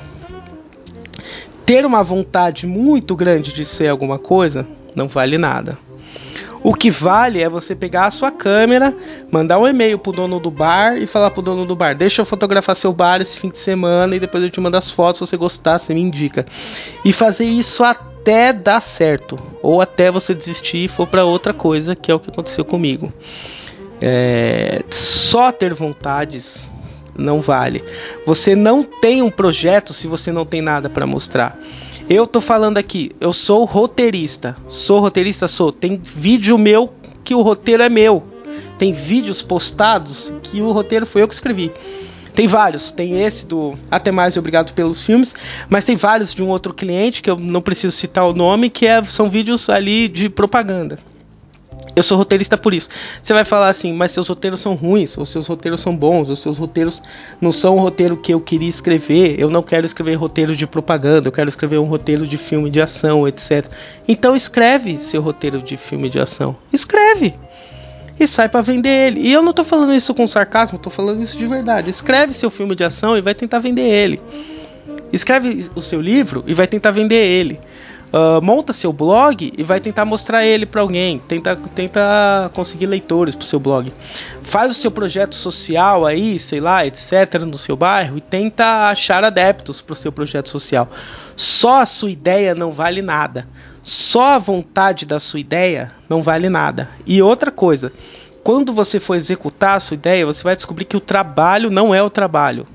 Ter 1.65 1.85
uma 1.85 2.03
vontade 2.03 2.65
muito 2.65 3.15
grande 3.15 3.53
de 3.53 3.65
ser 3.65 3.87
alguma 3.87 4.17
coisa 4.17 4.65
não 4.95 5.07
vale 5.07 5.37
nada. 5.37 5.77
O 6.63 6.73
que 6.73 6.89
vale 6.89 7.43
é 7.43 7.49
você 7.49 7.75
pegar 7.75 8.07
a 8.07 8.11
sua 8.11 8.31
câmera, 8.31 8.95
mandar 9.31 9.59
um 9.59 9.67
e-mail 9.67 9.99
pro 9.99 10.11
dono 10.11 10.39
do 10.39 10.49
bar 10.49 10.97
e 10.97 11.05
falar 11.05 11.29
pro 11.29 11.41
dono 11.41 11.63
do 11.65 11.75
bar: 11.75 11.95
Deixa 11.95 12.21
eu 12.21 12.25
fotografar 12.25 12.75
seu 12.75 12.91
bar 12.91 13.21
esse 13.21 13.39
fim 13.39 13.49
de 13.49 13.59
semana 13.59 14.15
e 14.15 14.19
depois 14.19 14.43
eu 14.43 14.49
te 14.49 14.59
mando 14.59 14.77
as 14.77 14.89
fotos. 14.89 15.19
Se 15.19 15.27
você 15.27 15.37
gostar, 15.37 15.77
você 15.77 15.93
me 15.93 16.01
indica. 16.01 16.43
E 17.03 17.13
fazer 17.13 17.45
isso 17.45 17.83
até 17.83 18.51
dar 18.51 18.81
certo, 18.81 19.37
ou 19.61 19.79
até 19.79 20.09
você 20.09 20.33
desistir 20.33 20.85
e 20.85 20.87
for 20.87 21.05
para 21.05 21.23
outra 21.23 21.53
coisa, 21.53 21.95
que 21.95 22.11
é 22.11 22.15
o 22.15 22.19
que 22.19 22.31
aconteceu 22.31 22.65
comigo. 22.65 23.13
É, 24.07 24.83
só 24.91 25.51
ter 25.51 25.73
vontades 25.73 26.71
não 27.17 27.41
vale. 27.41 27.83
Você 28.23 28.55
não 28.55 28.83
tem 28.83 29.23
um 29.23 29.31
projeto 29.31 29.93
se 29.93 30.05
você 30.05 30.31
não 30.31 30.45
tem 30.45 30.61
nada 30.61 30.87
para 30.87 31.07
mostrar. 31.07 31.57
Eu 32.07 32.27
tô 32.27 32.39
falando 32.39 32.77
aqui, 32.77 33.11
eu 33.19 33.33
sou 33.33 33.65
roteirista. 33.65 34.55
Sou 34.67 34.99
roteirista, 34.99 35.47
sou. 35.47 35.71
Tem 35.71 35.99
vídeo 36.03 36.55
meu 36.55 36.93
que 37.23 37.33
o 37.33 37.41
roteiro 37.41 37.81
é 37.81 37.89
meu. 37.89 38.23
Tem 38.77 38.93
vídeos 38.93 39.41
postados 39.41 40.31
que 40.43 40.61
o 40.61 40.71
roteiro 40.71 41.07
foi 41.07 41.23
eu 41.23 41.27
que 41.27 41.33
escrevi. 41.33 41.71
Tem 42.35 42.47
vários, 42.47 42.91
tem 42.91 43.23
esse 43.23 43.47
do 43.47 43.73
Até 43.89 44.11
Mais 44.11 44.37
Obrigado 44.37 44.73
pelos 44.73 45.03
Filmes, 45.03 45.33
mas 45.67 45.85
tem 45.85 45.95
vários 45.95 46.31
de 46.31 46.43
um 46.43 46.49
outro 46.49 46.75
cliente 46.75 47.23
que 47.23 47.31
eu 47.31 47.39
não 47.39 47.61
preciso 47.61 47.95
citar 47.95 48.27
o 48.27 48.33
nome, 48.33 48.69
que 48.69 48.85
é, 48.85 49.03
são 49.03 49.29
vídeos 49.29 49.67
ali 49.67 50.07
de 50.07 50.29
propaganda. 50.29 50.99
Eu 51.95 52.03
sou 52.03 52.17
roteirista 52.17 52.57
por 52.57 52.73
isso. 52.73 52.89
Você 53.21 53.33
vai 53.33 53.45
falar 53.45 53.69
assim, 53.69 53.93
mas 53.93 54.11
seus 54.11 54.27
roteiros 54.27 54.59
são 54.59 54.73
ruins, 54.75 55.17
ou 55.17 55.25
seus 55.25 55.47
roteiros 55.47 55.79
são 55.79 55.95
bons, 55.95 56.29
ou 56.29 56.35
seus 56.35 56.57
roteiros 56.57 57.01
não 57.39 57.51
são 57.51 57.77
o 57.77 57.79
roteiro 57.79 58.17
que 58.17 58.33
eu 58.33 58.41
queria 58.41 58.69
escrever. 58.69 59.39
Eu 59.39 59.49
não 59.49 59.63
quero 59.63 59.85
escrever 59.85 60.15
roteiro 60.15 60.55
de 60.55 60.67
propaganda, 60.67 61.27
eu 61.27 61.31
quero 61.31 61.47
escrever 61.47 61.77
um 61.77 61.85
roteiro 61.85 62.27
de 62.27 62.37
filme 62.37 62.69
de 62.69 62.81
ação, 62.81 63.27
etc. 63.27 63.67
Então 64.07 64.35
escreve 64.35 64.99
seu 64.99 65.21
roteiro 65.21 65.61
de 65.61 65.77
filme 65.77 66.09
de 66.09 66.19
ação. 66.19 66.55
Escreve! 66.73 67.33
E 68.19 68.27
sai 68.27 68.47
para 68.47 68.61
vender 68.61 68.89
ele. 68.89 69.21
E 69.21 69.31
eu 69.31 69.41
não 69.41 69.53
tô 69.53 69.63
falando 69.63 69.93
isso 69.93 70.13
com 70.13 70.25
sarcasmo, 70.25 70.79
tô 70.79 70.89
falando 70.89 71.21
isso 71.21 71.37
de 71.37 71.45
verdade. 71.47 71.89
Escreve 71.89 72.33
seu 72.33 72.49
filme 72.49 72.75
de 72.75 72.83
ação 72.83 73.17
e 73.17 73.21
vai 73.21 73.35
tentar 73.35 73.59
vender 73.59 73.83
ele. 73.83 74.21
Escreve 75.11 75.69
o 75.75 75.81
seu 75.81 76.01
livro 76.01 76.43
e 76.47 76.53
vai 76.53 76.67
tentar 76.67 76.91
vender 76.91 77.25
ele. 77.25 77.59
Uh, 78.15 78.41
monta 78.41 78.71
seu 78.71 78.93
blog 78.93 79.51
e 79.57 79.61
vai 79.61 79.81
tentar 79.81 80.05
mostrar 80.05 80.45
ele 80.45 80.65
para 80.65 80.79
alguém, 80.79 81.19
tenta, 81.27 81.53
tenta 81.75 82.49
conseguir 82.53 82.85
leitores 82.85 83.35
para 83.35 83.45
seu 83.45 83.59
blog. 83.59 83.91
Faz 84.41 84.71
o 84.71 84.73
seu 84.73 84.89
projeto 84.89 85.35
social 85.35 86.05
aí, 86.05 86.39
sei 86.39 86.61
lá, 86.61 86.85
etc, 86.85 87.41
no 87.45 87.57
seu 87.57 87.75
bairro 87.75 88.17
e 88.17 88.21
tenta 88.21 88.87
achar 88.89 89.21
adeptos 89.25 89.81
para 89.81 89.91
o 89.91 89.97
seu 89.97 90.13
projeto 90.13 90.49
social. 90.49 90.87
Só 91.35 91.81
a 91.81 91.85
sua 91.85 92.09
ideia 92.09 92.55
não 92.55 92.71
vale 92.71 93.01
nada. 93.01 93.49
Só 93.83 94.35
a 94.35 94.39
vontade 94.39 95.05
da 95.05 95.19
sua 95.19 95.41
ideia 95.41 95.91
não 96.07 96.21
vale 96.21 96.47
nada. 96.47 96.87
E 97.05 97.21
outra 97.21 97.51
coisa, 97.51 97.91
quando 98.45 98.71
você 98.71 98.97
for 98.97 99.15
executar 99.15 99.75
a 99.75 99.79
sua 99.81 99.95
ideia, 99.95 100.25
você 100.25 100.41
vai 100.41 100.55
descobrir 100.55 100.85
que 100.85 100.95
o 100.95 101.01
trabalho 101.01 101.69
não 101.69 101.93
é 101.93 102.01
o 102.01 102.09
trabalho. 102.09 102.65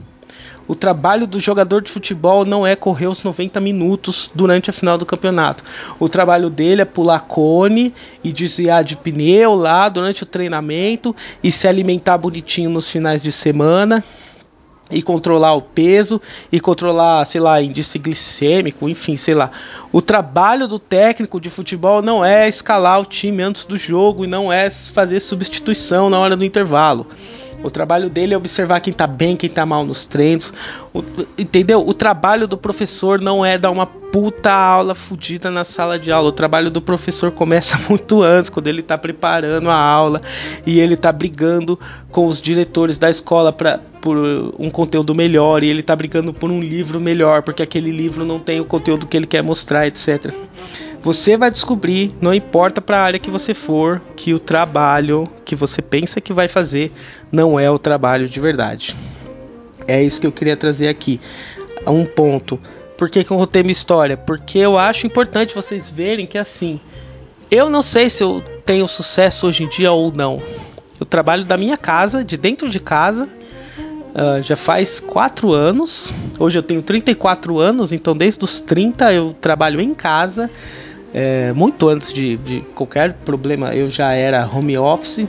O 0.71 0.75
trabalho 0.77 1.27
do 1.27 1.41
jogador 1.41 1.83
de 1.83 1.91
futebol 1.91 2.45
não 2.45 2.65
é 2.65 2.77
correr 2.77 3.09
os 3.09 3.25
90 3.25 3.61
minutos 3.61 4.31
durante 4.33 4.71
a 4.71 4.73
final 4.73 4.97
do 4.97 5.05
campeonato. 5.05 5.65
O 5.99 6.09
trabalho 6.09 6.49
dele 6.49 6.83
é 6.83 6.85
pular 6.85 7.19
cone 7.23 7.93
e 8.23 8.33
desviar 8.33 8.85
de 8.85 8.95
pneu 8.97 9.57
lá 9.57 9.89
durante 9.89 10.23
o 10.23 10.27
treinamento 10.27 11.13
e 11.43 11.51
se 11.51 11.67
alimentar 11.67 12.19
bonitinho 12.19 12.71
nos 12.71 12.89
finais 12.89 13.21
de 13.21 13.33
semana 13.33 14.05
e 14.89 15.03
controlar 15.03 15.55
o 15.55 15.61
peso 15.61 16.23
e 16.53 16.61
controlar, 16.61 17.25
sei 17.25 17.41
lá, 17.41 17.61
índice 17.61 17.99
glicêmico, 17.99 18.89
enfim, 18.89 19.17
sei 19.17 19.35
lá. 19.35 19.51
O 19.91 20.01
trabalho 20.01 20.69
do 20.69 20.79
técnico 20.79 21.41
de 21.41 21.51
futebol 21.51 22.01
não 22.01 22.25
é 22.25 22.49
escalar 22.49 23.01
o 23.01 23.05
time 23.05 23.43
antes 23.43 23.65
do 23.65 23.77
jogo 23.77 24.25
e 24.25 24.29
não 24.29 24.53
é 24.53 24.71
fazer 24.71 25.19
substituição 25.19 26.09
na 26.09 26.21
hora 26.21 26.37
do 26.37 26.45
intervalo. 26.45 27.09
O 27.63 27.71
trabalho 27.71 28.09
dele 28.09 28.35
é 28.35 28.37
observar 28.37 28.81
quem 28.81 28.93
tá 28.93 29.07
bem, 29.07 29.37
quem 29.37 29.51
tá 29.51 29.67
mal 29.67 29.85
nos 29.85 30.07
treinos. 30.07 30.53
O, 30.95 31.03
entendeu? 31.37 31.87
O 31.87 31.93
trabalho 31.93 32.49
do 32.49 32.57
professor 32.57 33.21
não 33.21 33.45
é 33.45 33.59
dar 33.59 33.71
uma 33.71 33.87
puta 33.87 34.51
aula 34.51 34.95
fodida 34.95 35.51
na 35.51 35.65
sala 35.65 35.99
de 35.99 36.11
aula. 36.11 36.29
O 36.29 36.33
trabalho 36.33 36.71
do 36.71 36.81
professor 36.81 37.31
começa 37.31 37.79
muito 37.89 38.23
antes, 38.23 38.51
quando 38.51 38.67
ele 38.67 38.83
tá 38.83 38.97
preparando 38.97 39.71
a 39.71 39.77
aula 39.77 40.21
e 40.67 40.81
ele 40.81 40.97
tá 40.97 41.13
brigando 41.13 41.79
com 42.11 42.27
os 42.27 42.41
diretores 42.41 42.99
da 42.99 43.09
escola 43.09 43.53
para 43.53 43.81
por 44.01 44.17
um 44.59 44.71
conteúdo 44.71 45.15
melhor 45.15 45.63
e 45.63 45.69
ele 45.69 45.83
tá 45.83 45.95
brigando 45.95 46.33
por 46.33 46.51
um 46.51 46.59
livro 46.59 46.99
melhor, 46.99 47.43
porque 47.43 47.63
aquele 47.63 47.91
livro 47.91 48.25
não 48.25 48.41
tem 48.41 48.59
o 48.59 48.65
conteúdo 48.65 49.07
que 49.07 49.15
ele 49.15 49.27
quer 49.27 49.43
mostrar, 49.43 49.87
etc. 49.87 50.33
Você 51.03 51.35
vai 51.35 51.51
descobrir, 51.51 52.15
não 52.21 52.35
importa 52.35 52.81
para 52.81 52.99
a 52.99 53.03
área 53.03 53.19
que 53.19 53.31
você 53.31 53.55
for, 53.55 54.03
que 54.15 54.35
o 54.35 54.39
trabalho 54.39 55.27
que 55.47 55.57
você 55.57 55.81
pensa 55.81 56.21
que 56.21 56.33
vai 56.33 56.47
fazer 56.47 56.93
não 57.33 57.59
é 57.59 57.71
o 57.71 57.79
trabalho 57.79 58.29
de 58.29 58.39
verdade. 58.39 58.95
É 59.89 60.03
isso 60.03 60.21
que 60.21 60.27
eu 60.27 60.33
queria 60.33 60.57
trazer 60.57 60.89
aqui. 60.89 61.19
Um 61.87 62.05
ponto. 62.05 62.61
Por 62.99 63.09
que, 63.09 63.25
que 63.25 63.31
eu 63.31 63.39
rotei 63.39 63.63
minha 63.63 63.73
história? 63.73 64.15
Porque 64.15 64.59
eu 64.59 64.77
acho 64.77 65.07
importante 65.07 65.55
vocês 65.55 65.89
verem 65.89 66.27
que 66.27 66.37
assim. 66.37 66.79
Eu 67.51 67.71
não 67.71 67.83
sei 67.83 68.11
se 68.11 68.23
eu 68.23 68.45
tenho 68.67 68.87
sucesso 68.87 69.47
hoje 69.47 69.65
em 69.65 69.69
dia 69.69 69.91
ou 69.91 70.13
não. 70.13 70.41
Eu 71.01 71.07
trabalho 71.07 71.47
da 71.47 71.57
minha 71.57 71.79
casa, 71.79 72.23
de 72.23 72.37
dentro 72.37 72.69
de 72.69 72.79
casa, 72.79 73.27
uh, 74.11 74.43
já 74.43 74.55
faz 74.55 75.01
4 75.01 75.51
anos. 75.51 76.13
Hoje 76.39 76.59
eu 76.59 76.63
tenho 76.63 76.83
34 76.83 77.59
anos, 77.59 77.91
então 77.91 78.15
desde 78.15 78.45
os 78.45 78.61
30 78.61 79.13
eu 79.15 79.33
trabalho 79.33 79.81
em 79.81 79.95
casa. 79.95 80.51
É, 81.13 81.53
muito 81.53 81.89
antes 81.89 82.13
de, 82.13 82.37
de, 82.37 82.61
qualquer 82.75 83.13
problema, 83.13 83.73
eu 83.73 83.91
já 83.91 84.13
era 84.13 84.47
home 84.47 84.77
office. 84.79 85.27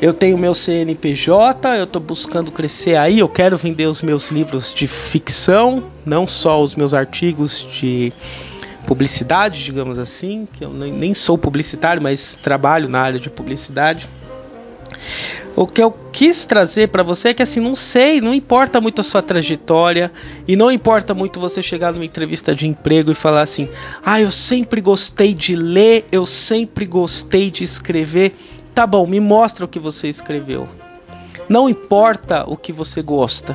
Eu 0.00 0.12
tenho 0.12 0.36
meu 0.36 0.52
CNPJ, 0.52 1.78
eu 1.78 1.84
estou 1.84 2.02
buscando 2.02 2.50
crescer 2.50 2.96
aí. 2.96 3.18
Eu 3.18 3.28
quero 3.28 3.56
vender 3.56 3.86
os 3.86 4.02
meus 4.02 4.30
livros 4.30 4.72
de 4.74 4.86
ficção, 4.86 5.84
não 6.04 6.26
só 6.26 6.62
os 6.62 6.74
meus 6.74 6.92
artigos 6.92 7.66
de 7.78 8.12
publicidade, 8.86 9.64
digamos 9.64 9.98
assim, 9.98 10.46
que 10.52 10.64
eu 10.64 10.72
nem, 10.72 11.12
sou 11.12 11.36
publicitário, 11.36 12.02
mas 12.02 12.36
trabalho 12.36 12.88
na 12.88 13.00
área 13.00 13.18
de 13.18 13.28
publicidade. 13.30 14.08
O 15.56 15.66
que 15.66 15.82
eu 15.82 15.90
quis 16.16 16.46
trazer 16.46 16.88
para 16.88 17.02
você 17.02 17.28
é 17.28 17.34
que 17.34 17.42
assim, 17.42 17.60
não 17.60 17.74
sei, 17.74 18.22
não 18.22 18.32
importa 18.32 18.80
muito 18.80 19.02
a 19.02 19.04
sua 19.04 19.20
trajetória 19.20 20.10
e 20.48 20.56
não 20.56 20.72
importa 20.72 21.12
muito 21.12 21.38
você 21.38 21.62
chegar 21.62 21.92
numa 21.92 22.06
entrevista 22.06 22.54
de 22.54 22.66
emprego 22.66 23.10
e 23.10 23.14
falar 23.14 23.42
assim: 23.42 23.68
"Ah, 24.02 24.18
eu 24.18 24.30
sempre 24.30 24.80
gostei 24.80 25.34
de 25.34 25.54
ler, 25.54 26.06
eu 26.10 26.24
sempre 26.24 26.86
gostei 26.86 27.50
de 27.50 27.62
escrever". 27.62 28.34
Tá 28.74 28.86
bom, 28.86 29.06
me 29.06 29.20
mostra 29.20 29.66
o 29.66 29.68
que 29.68 29.78
você 29.78 30.08
escreveu. 30.08 30.66
Não 31.50 31.68
importa 31.68 32.44
o 32.48 32.56
que 32.56 32.72
você 32.72 33.02
gosta. 33.02 33.54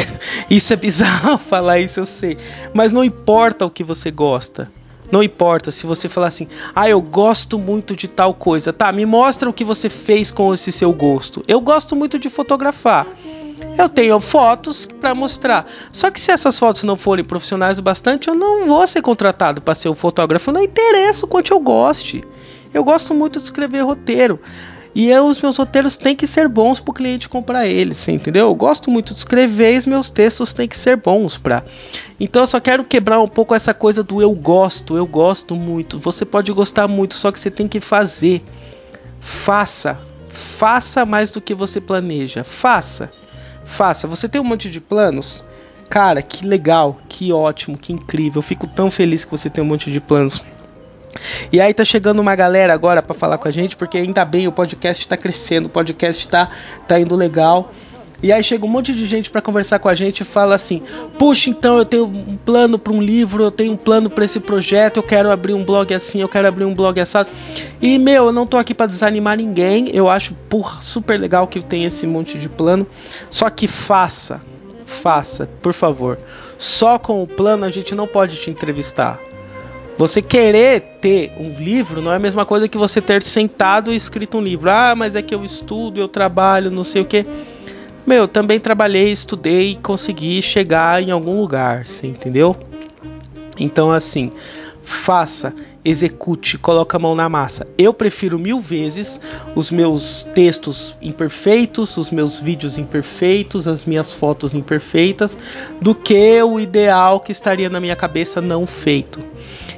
isso 0.50 0.70
é 0.70 0.76
bizarro 0.76 1.38
falar 1.40 1.78
isso, 1.78 1.98
eu 1.98 2.06
sei, 2.06 2.36
mas 2.74 2.92
não 2.92 3.02
importa 3.02 3.64
o 3.64 3.70
que 3.70 3.82
você 3.82 4.10
gosta. 4.10 4.70
Não 5.12 5.22
importa 5.22 5.70
se 5.70 5.86
você 5.86 6.08
falar 6.08 6.28
assim, 6.28 6.48
ah, 6.74 6.88
eu 6.88 7.02
gosto 7.02 7.58
muito 7.58 7.94
de 7.94 8.08
tal 8.08 8.32
coisa. 8.32 8.72
Tá, 8.72 8.90
me 8.90 9.04
mostra 9.04 9.50
o 9.50 9.52
que 9.52 9.62
você 9.62 9.90
fez 9.90 10.30
com 10.30 10.54
esse 10.54 10.72
seu 10.72 10.90
gosto. 10.90 11.42
Eu 11.46 11.60
gosto 11.60 11.94
muito 11.94 12.18
de 12.18 12.30
fotografar. 12.30 13.06
Eu 13.76 13.90
tenho 13.90 14.18
fotos 14.20 14.86
para 14.86 15.14
mostrar. 15.14 15.70
Só 15.92 16.10
que 16.10 16.18
se 16.18 16.30
essas 16.30 16.58
fotos 16.58 16.84
não 16.84 16.96
forem 16.96 17.24
profissionais 17.24 17.78
o 17.78 17.82
bastante, 17.82 18.28
eu 18.28 18.34
não 18.34 18.66
vou 18.66 18.86
ser 18.86 19.02
contratado 19.02 19.60
para 19.60 19.74
ser 19.74 19.90
um 19.90 19.94
fotógrafo. 19.94 20.50
Não 20.50 20.62
interessa 20.62 21.26
o 21.26 21.28
quanto 21.28 21.52
eu 21.52 21.60
goste. 21.60 22.24
Eu 22.72 22.82
gosto 22.82 23.12
muito 23.12 23.38
de 23.38 23.44
escrever 23.44 23.84
roteiro. 23.84 24.40
E 24.94 25.08
eu, 25.08 25.26
os 25.26 25.40
meus 25.40 25.56
roteiros 25.56 25.96
têm 25.96 26.14
que 26.14 26.26
ser 26.26 26.48
bons 26.48 26.78
para 26.78 26.90
o 26.90 26.94
cliente 26.94 27.28
comprar 27.28 27.66
eles, 27.66 28.06
entendeu? 28.08 28.48
Eu 28.48 28.54
gosto 28.54 28.90
muito 28.90 29.14
de 29.14 29.20
escrever 29.20 29.74
e 29.74 29.78
os 29.78 29.86
meus 29.86 30.10
textos 30.10 30.52
têm 30.52 30.68
que 30.68 30.76
ser 30.76 30.96
bons 30.96 31.38
para. 31.38 31.64
Então 32.20 32.42
eu 32.42 32.46
só 32.46 32.60
quero 32.60 32.84
quebrar 32.84 33.20
um 33.20 33.26
pouco 33.26 33.54
essa 33.54 33.72
coisa 33.72 34.02
do 34.02 34.20
eu 34.20 34.34
gosto, 34.34 34.96
eu 34.96 35.06
gosto 35.06 35.54
muito. 35.54 35.98
Você 35.98 36.26
pode 36.26 36.52
gostar 36.52 36.88
muito, 36.88 37.14
só 37.14 37.32
que 37.32 37.40
você 37.40 37.50
tem 37.50 37.66
que 37.66 37.80
fazer. 37.80 38.42
Faça. 39.18 39.98
Faça 40.28 41.06
mais 41.06 41.30
do 41.30 41.40
que 41.40 41.54
você 41.54 41.80
planeja. 41.80 42.44
Faça. 42.44 43.10
Faça. 43.64 44.06
Você 44.06 44.28
tem 44.28 44.40
um 44.40 44.44
monte 44.44 44.70
de 44.70 44.80
planos? 44.80 45.42
Cara, 45.88 46.22
que 46.22 46.46
legal, 46.46 46.98
que 47.08 47.32
ótimo, 47.32 47.78
que 47.78 47.92
incrível. 47.92 48.38
Eu 48.38 48.42
fico 48.42 48.66
tão 48.66 48.90
feliz 48.90 49.24
que 49.24 49.30
você 49.30 49.48
tem 49.48 49.62
um 49.62 49.66
monte 49.66 49.90
de 49.90 50.00
planos. 50.00 50.44
E 51.52 51.60
aí 51.60 51.72
tá 51.74 51.84
chegando 51.84 52.20
uma 52.20 52.34
galera 52.34 52.72
agora 52.72 53.02
para 53.02 53.14
falar 53.14 53.38
com 53.38 53.48
a 53.48 53.50
gente, 53.50 53.76
porque 53.76 53.98
ainda 53.98 54.24
bem 54.24 54.48
o 54.48 54.52
podcast 54.52 55.06
tá 55.06 55.16
crescendo, 55.16 55.66
o 55.66 55.68
podcast 55.68 56.26
tá, 56.28 56.50
tá 56.88 56.98
indo 56.98 57.14
legal. 57.14 57.72
E 58.22 58.32
aí 58.32 58.42
chega 58.42 58.64
um 58.64 58.68
monte 58.68 58.94
de 58.94 59.04
gente 59.04 59.30
para 59.30 59.42
conversar 59.42 59.80
com 59.80 59.88
a 59.88 59.94
gente 59.94 60.20
e 60.20 60.24
fala 60.24 60.54
assim: 60.54 60.80
"Puxa, 61.18 61.50
então 61.50 61.76
eu 61.76 61.84
tenho 61.84 62.04
um 62.04 62.36
plano 62.36 62.78
para 62.78 62.92
um 62.92 63.02
livro, 63.02 63.42
eu 63.42 63.50
tenho 63.50 63.72
um 63.72 63.76
plano 63.76 64.08
para 64.08 64.24
esse 64.24 64.38
projeto, 64.38 64.98
eu 64.98 65.02
quero 65.02 65.28
abrir 65.28 65.54
um 65.54 65.64
blog 65.64 65.92
assim, 65.92 66.20
eu 66.20 66.28
quero 66.28 66.46
abrir 66.46 66.64
um 66.64 66.74
blog 66.74 67.00
assado". 67.00 67.28
E 67.80 67.98
meu, 67.98 68.26
eu 68.26 68.32
não 68.32 68.46
tô 68.46 68.56
aqui 68.56 68.72
para 68.72 68.86
desanimar 68.86 69.36
ninguém. 69.36 69.90
Eu 69.92 70.08
acho 70.08 70.34
por 70.48 70.82
super 70.82 71.18
legal 71.18 71.48
que 71.48 71.60
tem 71.60 71.84
esse 71.84 72.06
monte 72.06 72.38
de 72.38 72.48
plano, 72.48 72.86
só 73.28 73.50
que 73.50 73.66
faça, 73.66 74.40
faça, 74.86 75.48
por 75.60 75.72
favor. 75.72 76.16
Só 76.56 77.00
com 77.00 77.24
o 77.24 77.26
plano 77.26 77.64
a 77.64 77.70
gente 77.70 77.92
não 77.92 78.06
pode 78.06 78.36
te 78.36 78.50
entrevistar. 78.50 79.18
Você 79.96 80.22
querer 80.22 80.80
ter 81.00 81.32
um 81.38 81.50
livro 81.58 82.00
não 82.00 82.12
é 82.12 82.16
a 82.16 82.18
mesma 82.18 82.44
coisa 82.44 82.66
que 82.66 82.78
você 82.78 83.00
ter 83.00 83.22
sentado 83.22 83.92
e 83.92 83.96
escrito 83.96 84.38
um 84.38 84.42
livro. 84.42 84.70
Ah, 84.70 84.94
mas 84.96 85.14
é 85.14 85.22
que 85.22 85.34
eu 85.34 85.44
estudo, 85.44 86.00
eu 86.00 86.08
trabalho, 86.08 86.70
não 86.70 86.82
sei 86.82 87.02
o 87.02 87.04
que. 87.04 87.26
Meu, 88.06 88.26
também 88.26 88.58
trabalhei, 88.58 89.12
estudei 89.12 89.72
e 89.72 89.76
consegui 89.76 90.42
chegar 90.42 91.02
em 91.02 91.10
algum 91.10 91.40
lugar, 91.40 91.86
você 91.86 92.08
entendeu? 92.08 92.56
Então, 93.58 93.92
assim, 93.92 94.32
faça, 94.82 95.54
execute, 95.84 96.58
coloque 96.58 96.94
a 96.94 96.98
mão 96.98 97.14
na 97.14 97.28
massa. 97.28 97.66
Eu 97.76 97.92
prefiro 97.92 98.38
mil 98.38 98.60
vezes 98.60 99.20
os 99.54 99.70
meus 99.70 100.24
textos 100.34 100.96
imperfeitos, 101.02 101.96
os 101.96 102.10
meus 102.10 102.38
vídeos 102.38 102.78
imperfeitos, 102.78 103.66
as 103.66 103.84
minhas 103.84 104.12
fotos 104.12 104.54
imperfeitas, 104.54 105.38
do 105.80 105.94
que 105.94 106.40
o 106.42 106.60
ideal 106.60 107.18
que 107.18 107.32
estaria 107.32 107.68
na 107.68 107.80
minha 107.80 107.96
cabeça 107.96 108.40
não 108.40 108.66
feito. 108.66 109.20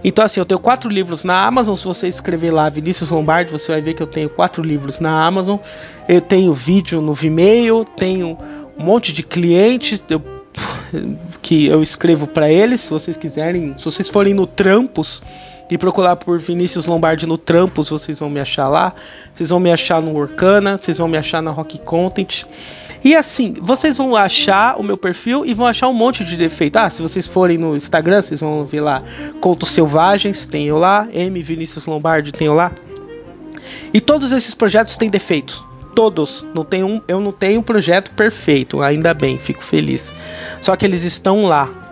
Então, 0.02 0.24
assim, 0.24 0.40
eu 0.40 0.44
tenho 0.44 0.60
quatro 0.60 0.90
livros 0.90 1.24
na 1.24 1.46
Amazon. 1.46 1.74
Se 1.74 1.84
você 1.84 2.08
escrever 2.08 2.50
lá 2.50 2.68
Vinícius 2.68 3.10
Lombardi, 3.10 3.50
você 3.50 3.72
vai 3.72 3.80
ver 3.80 3.94
que 3.94 4.02
eu 4.02 4.06
tenho 4.06 4.28
quatro 4.28 4.62
livros 4.62 5.00
na 5.00 5.24
Amazon. 5.24 5.58
Eu 6.06 6.20
tenho 6.20 6.52
vídeo 6.52 7.00
no 7.00 7.14
Vimeo, 7.14 7.84
tenho 7.84 8.36
um 8.78 8.84
monte 8.84 9.12
de 9.12 9.22
clientes. 9.22 10.04
Eu 10.10 10.34
que 11.42 11.66
eu 11.66 11.82
escrevo 11.82 12.26
para 12.26 12.50
eles, 12.50 12.82
se 12.82 12.90
vocês 12.90 13.16
quiserem, 13.16 13.74
se 13.76 13.84
vocês 13.84 14.08
forem 14.08 14.32
no 14.32 14.46
Trampos 14.46 15.22
e 15.70 15.78
procurar 15.78 16.16
por 16.16 16.38
Vinícius 16.38 16.86
Lombardi 16.86 17.26
no 17.26 17.38
Trampos, 17.38 17.88
vocês 17.88 18.18
vão 18.18 18.28
me 18.28 18.40
achar 18.40 18.68
lá. 18.68 18.94
Vocês 19.32 19.50
vão 19.50 19.58
me 19.58 19.72
achar 19.72 20.00
no 20.00 20.16
Orkana, 20.16 20.76
vocês 20.76 20.98
vão 20.98 21.08
me 21.08 21.16
achar 21.16 21.42
na 21.42 21.50
Rock 21.50 21.78
Content. 21.78 22.44
E 23.02 23.14
assim, 23.14 23.54
vocês 23.60 23.98
vão 23.98 24.16
achar 24.16 24.80
o 24.80 24.82
meu 24.82 24.96
perfil 24.96 25.44
e 25.44 25.52
vão 25.52 25.66
achar 25.66 25.88
um 25.88 25.92
monte 25.92 26.24
de 26.24 26.36
defeito. 26.36 26.78
Ah, 26.78 26.88
se 26.88 27.02
vocês 27.02 27.26
forem 27.26 27.58
no 27.58 27.76
Instagram, 27.76 28.22
vocês 28.22 28.40
vão 28.40 28.64
ver 28.64 28.80
lá 28.80 29.02
Contos 29.40 29.70
Selvagens, 29.70 30.46
tem 30.46 30.66
eu 30.66 30.78
lá, 30.78 31.06
M 31.12 31.42
Vinícius 31.42 31.86
Lombardi, 31.86 32.32
tem 32.32 32.46
eu 32.46 32.54
lá. 32.54 32.72
E 33.92 34.00
todos 34.00 34.32
esses 34.32 34.54
projetos 34.54 34.96
têm 34.96 35.10
defeitos. 35.10 35.62
Todos. 35.94 36.46
Não 36.54 36.64
tem 36.64 36.82
um, 36.82 37.00
eu 37.06 37.20
não 37.20 37.30
tenho 37.30 37.60
um 37.60 37.62
projeto 37.62 38.10
perfeito, 38.12 38.80
ainda 38.80 39.12
bem, 39.12 39.38
fico 39.38 39.62
feliz. 39.62 40.12
Só 40.62 40.74
que 40.74 40.84
eles 40.86 41.04
estão 41.04 41.44
lá. 41.44 41.83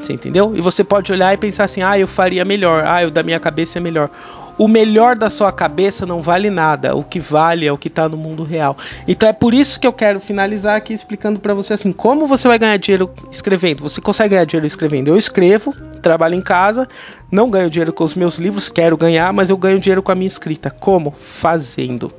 Você 0.00 0.12
entendeu? 0.12 0.56
E 0.56 0.60
você 0.60 0.82
pode 0.82 1.12
olhar 1.12 1.32
e 1.34 1.36
pensar 1.36 1.64
assim: 1.64 1.82
ah, 1.82 1.98
eu 1.98 2.08
faria 2.08 2.44
melhor, 2.44 2.84
ah, 2.84 3.06
o 3.06 3.10
da 3.10 3.22
minha 3.22 3.38
cabeça 3.38 3.78
é 3.78 3.80
melhor 3.80 4.10
o 4.60 4.68
melhor 4.68 5.16
da 5.16 5.30
sua 5.30 5.50
cabeça 5.50 6.04
não 6.04 6.20
vale 6.20 6.50
nada. 6.50 6.94
O 6.94 7.02
que 7.02 7.18
vale 7.18 7.66
é 7.66 7.72
o 7.72 7.78
que 7.78 7.88
está 7.88 8.06
no 8.10 8.18
mundo 8.18 8.42
real. 8.42 8.76
Então 9.08 9.26
é 9.26 9.32
por 9.32 9.54
isso 9.54 9.80
que 9.80 9.86
eu 9.86 9.92
quero 9.92 10.20
finalizar 10.20 10.76
aqui 10.76 10.92
explicando 10.92 11.40
para 11.40 11.54
você 11.54 11.72
assim, 11.72 11.92
como 11.92 12.26
você 12.26 12.46
vai 12.46 12.58
ganhar 12.58 12.76
dinheiro 12.76 13.10
escrevendo. 13.32 13.82
Você 13.82 14.02
consegue 14.02 14.34
ganhar 14.34 14.44
dinheiro 14.44 14.66
escrevendo? 14.66 15.08
Eu 15.08 15.16
escrevo, 15.16 15.74
trabalho 16.02 16.34
em 16.34 16.42
casa, 16.42 16.86
não 17.32 17.48
ganho 17.48 17.70
dinheiro 17.70 17.90
com 17.90 18.04
os 18.04 18.14
meus 18.14 18.36
livros, 18.36 18.68
quero 18.68 18.98
ganhar, 18.98 19.32
mas 19.32 19.48
eu 19.48 19.56
ganho 19.56 19.80
dinheiro 19.80 20.02
com 20.02 20.12
a 20.12 20.14
minha 20.14 20.28
escrita. 20.28 20.70
Como? 20.70 21.14
Fazendo 21.18 22.12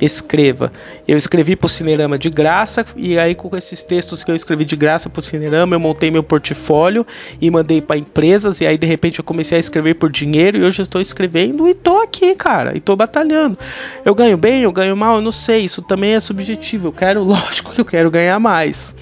escreva. 0.00 0.72
Eu 1.06 1.16
escrevi 1.16 1.56
para 1.56 1.66
o 1.66 1.68
Cinerama 1.68 2.18
de 2.18 2.30
graça 2.30 2.84
e 2.96 3.18
aí 3.18 3.34
com 3.34 3.56
esses 3.56 3.82
textos 3.82 4.22
que 4.22 4.30
eu 4.30 4.34
escrevi 4.34 4.64
de 4.64 4.76
graça 4.76 5.08
para 5.08 5.20
o 5.20 5.22
Cinerama, 5.22 5.74
eu 5.74 5.80
montei 5.80 6.10
meu 6.10 6.22
portfólio 6.22 7.06
e 7.40 7.50
mandei 7.50 7.80
para 7.80 7.96
empresas 7.96 8.60
e 8.60 8.66
aí 8.66 8.76
de 8.76 8.86
repente 8.86 9.18
eu 9.18 9.24
comecei 9.24 9.56
a 9.56 9.60
escrever 9.60 9.94
por 9.94 10.10
dinheiro 10.10 10.58
e 10.58 10.62
hoje 10.64 10.82
estou 10.82 11.00
escrevendo 11.00 11.66
e 11.66 11.72
estou 11.72 12.02
aqui, 12.02 12.34
cara, 12.34 12.74
e 12.74 12.78
estou 12.78 12.96
batalhando. 12.96 13.58
Eu 14.04 14.14
ganho 14.14 14.36
bem, 14.36 14.62
eu 14.62 14.72
ganho 14.72 14.96
mal, 14.96 15.16
eu 15.16 15.22
não 15.22 15.32
sei, 15.32 15.60
isso 15.60 15.82
também 15.82 16.14
é 16.14 16.20
subjetivo. 16.20 16.88
Eu 16.88 16.92
quero, 16.92 17.22
lógico 17.24 17.72
que 17.72 17.80
eu 17.80 17.84
quero 17.84 18.10
ganhar 18.10 18.38
mais. 18.38 18.94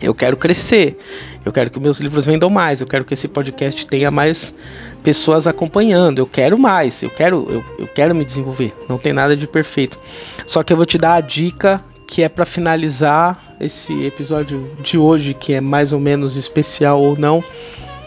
Eu 0.00 0.14
quero 0.14 0.36
crescer. 0.36 0.98
Eu 1.44 1.52
quero 1.52 1.70
que 1.70 1.78
meus 1.78 2.00
livros 2.00 2.26
vendam 2.26 2.48
mais. 2.48 2.80
Eu 2.80 2.86
quero 2.86 3.04
que 3.04 3.14
esse 3.14 3.28
podcast 3.28 3.86
tenha 3.86 4.10
mais 4.10 4.54
pessoas 5.02 5.46
acompanhando. 5.46 6.18
Eu 6.18 6.26
quero 6.26 6.58
mais, 6.58 7.02
eu 7.02 7.10
quero, 7.10 7.46
eu, 7.50 7.64
eu 7.78 7.86
quero 7.86 8.14
me 8.14 8.24
desenvolver. 8.24 8.74
Não 8.88 8.96
tem 8.96 9.12
nada 9.12 9.36
de 9.36 9.46
perfeito. 9.46 9.98
Só 10.46 10.62
que 10.62 10.72
eu 10.72 10.76
vou 10.76 10.86
te 10.86 10.96
dar 10.96 11.14
a 11.14 11.20
dica 11.20 11.82
que 12.06 12.22
é 12.22 12.28
para 12.28 12.44
finalizar 12.44 13.56
esse 13.60 14.04
episódio 14.04 14.70
de 14.82 14.96
hoje, 14.96 15.34
que 15.34 15.52
é 15.52 15.60
mais 15.60 15.92
ou 15.92 16.00
menos 16.00 16.36
especial 16.36 17.02
ou 17.02 17.14
não. 17.18 17.42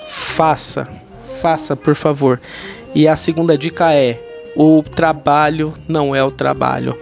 Faça, 0.08 0.88
faça, 1.42 1.76
por 1.76 1.94
favor. 1.94 2.40
E 2.96 3.08
a 3.08 3.16
segunda 3.16 3.58
dica 3.58 3.94
é: 3.94 4.20
o 4.56 4.82
trabalho 4.82 5.74
não 5.88 6.16
é 6.16 6.24
o 6.24 6.32
trabalho. 6.32 6.98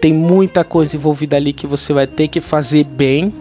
Tem 0.00 0.12
muita 0.12 0.64
coisa 0.64 0.96
envolvida 0.96 1.36
ali 1.36 1.52
que 1.52 1.66
você 1.66 1.92
vai 1.92 2.06
ter 2.06 2.28
que 2.28 2.40
fazer 2.40 2.84
bem 2.84 3.34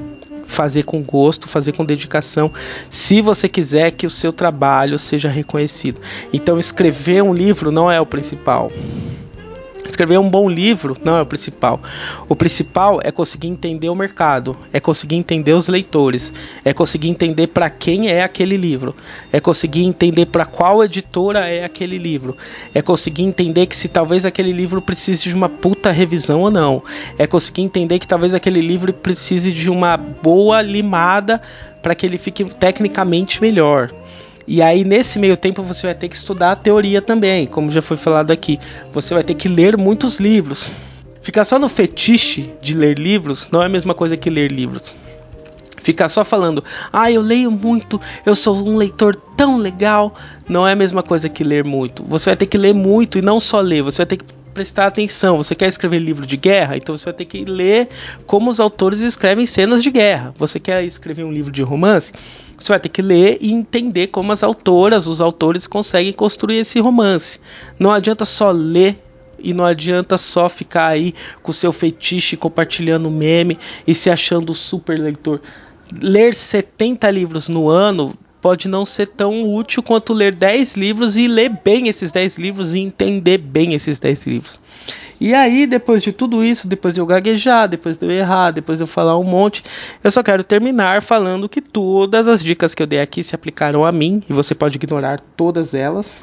fazer 0.54 0.84
com 0.84 1.02
gosto, 1.02 1.48
fazer 1.48 1.74
com 1.74 1.84
dedicação, 1.84 2.52
se 2.90 3.22
você 3.22 3.50
quiser 3.50 3.92
que 3.92 4.08
o 4.08 4.10
seu 4.10 4.32
trabalho 4.32 4.98
seja 5.00 5.28
reconhecido. 5.28 6.00
Então, 6.32 6.60
escrever 6.60 7.24
um 7.24 7.34
livro 7.34 7.72
não 7.72 7.92
é 7.92 8.00
o 8.00 8.06
principal. 8.06 8.72
Escrever 9.94 10.18
um 10.18 10.28
bom 10.28 10.50
livro 10.50 10.98
não 11.06 11.16
é 11.16 11.22
o 11.22 11.26
principal. 11.26 11.80
O 12.28 12.36
principal 12.36 13.00
é 13.04 13.12
conseguir 13.12 13.48
entender 13.48 13.90
o 13.90 13.96
mercado, 13.96 14.58
é 14.74 14.80
conseguir 14.80 15.18
entender 15.18 15.54
os 15.54 15.68
leitores, 15.68 16.34
é 16.66 16.74
conseguir 16.74 17.10
entender 17.10 17.46
para 17.46 17.70
quem 17.70 18.10
é 18.10 18.24
aquele 18.24 18.58
livro, 18.58 18.96
é 19.32 19.40
conseguir 19.40 19.84
entender 19.84 20.26
para 20.26 20.48
qual 20.48 20.84
editora 20.84 21.48
é 21.48 21.64
aquele 21.64 22.00
livro, 22.00 22.36
é 22.74 22.82
conseguir 22.82 23.22
entender 23.22 23.68
que 23.68 23.76
se 23.76 23.88
talvez 23.88 24.26
aquele 24.26 24.52
livro 24.52 24.82
precise 24.82 25.30
de 25.30 25.36
uma 25.36 25.48
puta 25.48 25.92
revisão 25.92 26.42
ou 26.42 26.50
não, 26.50 26.84
é 27.20 27.28
conseguir 27.28 27.62
entender 27.62 28.00
que 28.00 28.08
talvez 28.08 28.34
aquele 28.34 28.62
livro 28.62 28.92
precise 28.92 29.52
de 29.52 29.70
uma 29.70 29.96
boa 29.96 30.60
limada 30.64 31.40
para 31.84 31.94
que 31.94 32.04
ele 32.04 32.18
fique 32.18 32.46
tecnicamente 32.46 33.40
melhor. 33.40 33.94
E 34.48 34.62
aí, 34.62 34.84
nesse 34.84 35.20
meio 35.20 35.38
tempo, 35.38 35.64
você 35.64 35.88
vai 35.88 35.96
ter 35.96 36.10
que 36.10 36.16
estudar 36.16 36.52
a 36.52 36.56
teoria 36.56 37.02
também, 37.02 37.48
como 37.48 37.72
já 37.72 37.82
foi 37.82 37.96
falado 37.96 38.32
aqui. 38.32 38.60
Você 38.92 39.14
vai 39.14 39.24
ter 39.24 39.36
que 39.36 39.48
ler 39.48 39.78
muitos 39.78 40.20
livros. 40.20 40.70
Ficar 41.22 41.46
só 41.46 41.58
no 41.58 41.70
fetiche 41.70 42.54
de 42.62 42.76
ler 42.76 43.00
livros 43.00 43.50
não 43.50 43.62
é 43.64 43.68
a 43.68 43.70
mesma 43.70 43.94
coisa 43.94 44.18
que 44.18 44.30
ler 44.30 44.52
livros. 44.52 44.94
Ficar 45.78 46.10
só 46.10 46.24
falando, 46.24 46.64
ah, 46.92 47.12
eu 47.12 47.22
leio 47.22 47.52
muito, 47.52 48.00
eu 48.26 48.36
sou 48.36 48.56
um 48.56 48.78
leitor 48.78 49.16
tão 49.36 49.58
legal, 49.58 50.14
não 50.48 50.68
é 50.68 50.72
a 50.72 50.76
mesma 50.76 51.04
coisa 51.04 51.28
que 51.28 51.44
ler 51.44 51.66
muito. 51.66 52.04
Você 52.06 52.30
vai 52.30 52.38
ter 52.38 52.46
que 52.46 52.58
ler 52.58 52.74
muito 52.74 53.18
e 53.18 53.22
não 53.22 53.40
só 53.40 53.60
ler, 53.60 53.84
você 53.84 53.98
vai 53.98 54.06
ter 54.06 54.18
que 54.18 54.26
prestar 54.54 54.88
atenção. 54.88 55.38
Você 55.38 55.56
quer 55.56 55.68
escrever 55.68 56.00
livro 56.00 56.26
de 56.26 56.38
guerra? 56.38 56.78
Então 56.78 56.96
você 56.96 57.06
vai 57.06 57.14
ter 57.14 57.26
que 57.26 57.44
ler 57.44 57.90
como 58.26 58.50
os 58.50 58.60
autores 58.60 59.02
escrevem 59.02 59.46
cenas 59.46 59.84
de 59.84 59.92
guerra. 59.92 60.34
Você 60.38 60.60
quer 60.60 60.84
escrever 60.84 61.24
um 61.24 61.32
livro 61.32 61.52
de 61.52 61.62
romance? 61.64 62.14
Você 62.58 62.70
vai 62.70 62.80
ter 62.80 62.90
que 62.90 63.02
ler 63.02 63.38
e 63.42 63.52
entender 63.52 64.08
como 64.08 64.32
as 64.32 64.44
autoras, 64.44 65.08
os 65.08 65.20
autores 65.20 65.68
conseguem 65.68 66.14
construir 66.14 66.60
esse 66.60 66.80
romance. 66.80 67.40
Não 67.78 67.92
adianta 67.92 68.24
só 68.24 68.52
ler 68.52 68.98
e 69.40 69.54
não 69.54 69.66
adianta 69.66 70.18
só 70.18 70.48
ficar 70.48 70.88
aí 70.88 71.14
com 71.42 71.52
o 71.52 71.54
seu 71.54 71.74
fetiche 71.74 72.38
compartilhando 72.38 73.12
meme 73.12 73.60
e 73.86 73.94
se 73.94 74.10
achando 74.10 74.54
super 74.54 74.98
leitor. 74.98 75.42
Ler 76.02 76.34
70 76.34 77.10
livros 77.12 77.50
no 77.50 77.68
ano 77.68 78.18
pode 78.44 78.68
não 78.68 78.84
ser 78.84 79.08
tão 79.08 79.50
útil 79.56 79.82
quanto 79.82 80.12
ler 80.12 80.36
10 80.36 80.76
livros 80.76 81.16
e 81.16 81.30
ler 81.30 81.48
bem 81.64 81.88
esses 81.88 82.12
10 82.12 82.38
livros 82.38 82.74
e 82.74 82.80
entender 82.80 83.38
bem 83.38 83.74
esses 83.74 84.02
10 84.02 84.28
livros. 84.28 84.60
E 85.18 85.34
aí, 85.34 85.66
depois 85.66 86.02
de 86.02 86.12
tudo 86.12 86.44
isso, 86.44 86.68
depois 86.68 86.94
de 86.94 87.00
eu 87.00 87.06
gaguejar, 87.06 87.70
depois 87.70 87.98
de 87.98 88.06
eu 88.06 88.12
errar, 88.12 88.52
depois 88.52 88.80
de 88.80 88.84
eu 88.84 88.88
falar 88.88 89.18
um 89.18 89.24
monte, 89.24 89.64
eu 90.04 90.12
só 90.12 90.22
quero 90.22 90.44
terminar 90.44 91.02
falando 91.02 91.48
que 91.48 91.62
todas 91.62 92.28
as 92.28 92.44
dicas 92.44 92.76
que 92.76 92.84
eu 92.84 92.88
dei 92.88 93.00
aqui 93.00 93.24
se 93.24 93.34
aplicaram 93.34 93.86
a 93.86 93.94
mim 93.94 94.22
e 94.30 94.34
você 94.34 94.54
pode 94.54 94.76
ignorar 94.76 95.22
todas 95.38 95.74
elas. 95.74 96.14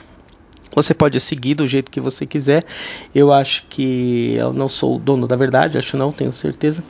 Você 0.77 0.93
pode 0.93 1.19
seguir 1.21 1.55
do 1.55 1.67
jeito 1.67 1.91
que 1.91 2.03
você 2.03 2.27
quiser. 2.27 2.67
Eu 3.15 3.33
acho 3.33 3.65
que 3.71 4.35
eu 4.37 4.53
não 4.53 4.69
sou 4.69 4.97
o 4.97 4.99
dono 4.99 5.27
da 5.27 5.37
verdade, 5.37 5.79
acho 5.79 5.97
não, 5.97 6.13
tenho 6.13 6.35
certeza. 6.35 6.85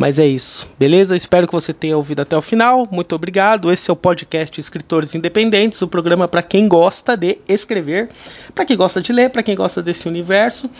Mas 0.00 0.18
é 0.18 0.26
isso, 0.26 0.66
beleza? 0.78 1.14
Espero 1.14 1.46
que 1.46 1.52
você 1.52 1.74
tenha 1.74 1.94
ouvido 1.94 2.20
até 2.20 2.34
o 2.34 2.40
final. 2.40 2.88
Muito 2.90 3.14
obrigado. 3.14 3.70
Esse 3.70 3.90
é 3.90 3.92
o 3.92 3.96
podcast 3.96 4.58
Escritores 4.58 5.14
Independentes, 5.14 5.82
o 5.82 5.86
programa 5.86 6.26
para 6.26 6.42
quem 6.42 6.66
gosta 6.66 7.14
de 7.14 7.36
escrever, 7.46 8.08
para 8.54 8.64
quem 8.64 8.78
gosta 8.78 9.02
de 9.02 9.12
ler, 9.12 9.28
para 9.28 9.42
quem 9.42 9.54
gosta 9.54 9.82
desse 9.82 10.08
universo. 10.08 10.70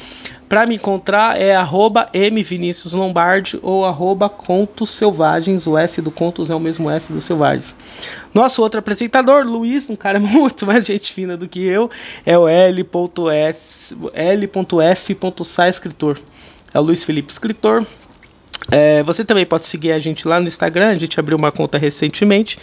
Para 0.49 0.65
me 0.65 0.77
encontrar 0.77 1.39
é 1.39 1.55
mviniciuslombardi 2.31 3.59
ou 3.61 3.85
arroba 3.85 4.27
Contos 4.31 4.89
Selvagens. 4.89 5.67
O 5.67 5.77
S 5.77 6.01
do 6.01 6.11
Contos 6.11 6.49
é 6.49 6.55
o 6.55 6.61
mesmo 6.61 6.89
S 6.89 7.13
do 7.13 7.21
Selvagens. 7.21 7.77
Nosso 8.33 8.63
outro 8.63 8.81
apresentador, 8.81 9.45
Luiz, 9.45 9.91
um 9.91 9.97
cara 9.97 10.19
muito 10.25 10.65
mais 10.65 10.87
gente 10.87 11.13
fina 11.13 11.37
do 11.37 11.47
que 11.47 11.63
eu, 11.63 11.91
é 12.25 12.39
o 12.39 12.49
L.F.Sa 12.49 13.29
escritor. 15.69 16.19
É 16.73 16.81
o 16.81 16.83
Luiz 16.83 17.05
Felipe 17.05 17.31
Escritor. 17.31 17.85
É, 18.71 19.03
você 19.03 19.25
também 19.25 19.47
pode 19.47 19.65
seguir 19.65 19.93
a 19.93 19.99
gente 19.99 20.27
lá 20.27 20.41
no 20.41 20.47
Instagram, 20.47 20.89
a 20.89 20.99
gente 20.99 21.19
abriu 21.19 21.37
uma 21.37 21.53
conta 21.53 21.79
recentemente, 21.79 22.59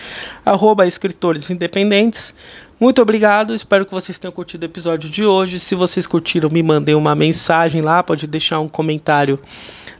arroba 0.45 0.85
escritores 0.85 1.49
independentes. 1.49 2.33
Muito 2.79 3.01
obrigado, 3.01 3.55
espero 3.55 3.87
que 3.87 3.91
vocês 3.91 4.19
tenham 4.19 4.31
curtido 4.31 4.61
o 4.61 4.65
episódio 4.65 5.09
de 5.09 5.25
hoje. 5.25 5.59
Se 5.59 5.73
vocês 5.73 6.05
curtiram, 6.05 6.47
me 6.47 6.61
mandem 6.61 6.93
uma 6.93 7.15
mensagem 7.15 7.81
lá, 7.81 8.03
pode 8.03 8.27
deixar 8.27 8.59
um 8.59 8.67
comentário 8.67 9.39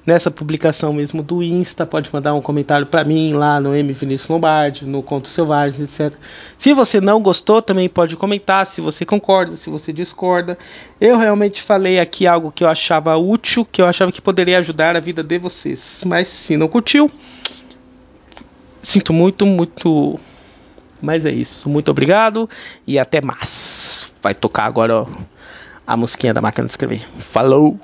nessa 0.06 0.30
publicação 0.30 0.94
mesmo 0.94 1.24
do 1.24 1.42
Insta, 1.42 1.88
pode 1.88 2.14
mandar 2.14 2.36
um 2.36 2.42
comentário 2.42 2.86
para 2.86 3.04
mim 3.04 3.34
lá 3.34 3.60
no 3.60 3.76
M 3.76 3.92
Vinícius 3.92 4.30
Lombardi, 4.30 4.86
no 4.86 5.02
Conto 5.02 5.28
Selvagens, 5.28 5.82
etc. 5.82 6.20
Se 6.56 6.72
você 6.76 7.02
não 7.02 7.20
gostou, 7.20 7.64
também 7.64 7.90
pode 7.90 8.16
comentar 8.16 8.64
se 8.68 8.80
você 8.80 9.04
concorda, 9.04 9.54
se 9.54 9.72
você 9.72 9.92
discorda. 9.92 10.56
Eu 11.02 11.18
realmente 11.18 11.64
falei 11.64 12.00
aqui 12.00 12.28
algo 12.28 12.52
que 12.52 12.64
eu 12.64 12.68
achava 12.68 13.18
útil, 13.18 13.66
que 13.66 13.82
eu 13.82 13.88
achava 13.88 14.12
que 14.12 14.22
poderia 14.22 14.60
ajudar 14.60 14.96
a 14.96 15.00
vida 15.00 15.24
de 15.24 15.40
vocês. 15.40 16.04
Mas 16.06 16.28
se 16.28 16.56
não 16.56 16.68
curtiu, 16.68 17.10
sinto 18.84 19.12
muito, 19.12 19.48
muito. 19.48 20.20
Mas 21.02 21.26
é 21.26 21.32
isso. 21.32 21.70
Muito 21.70 21.90
obrigado 21.90 22.50
e 22.86 22.98
até 22.98 23.22
mais. 23.22 24.14
Vai 24.22 24.34
tocar 24.34 24.66
agora 24.66 25.02
ó, 25.02 25.08
a 25.86 25.96
musiquinha 25.98 26.34
da 26.34 26.42
máquina 26.42 26.66
de 26.66 26.74
escrever. 26.74 27.08
Falou! 27.20 27.80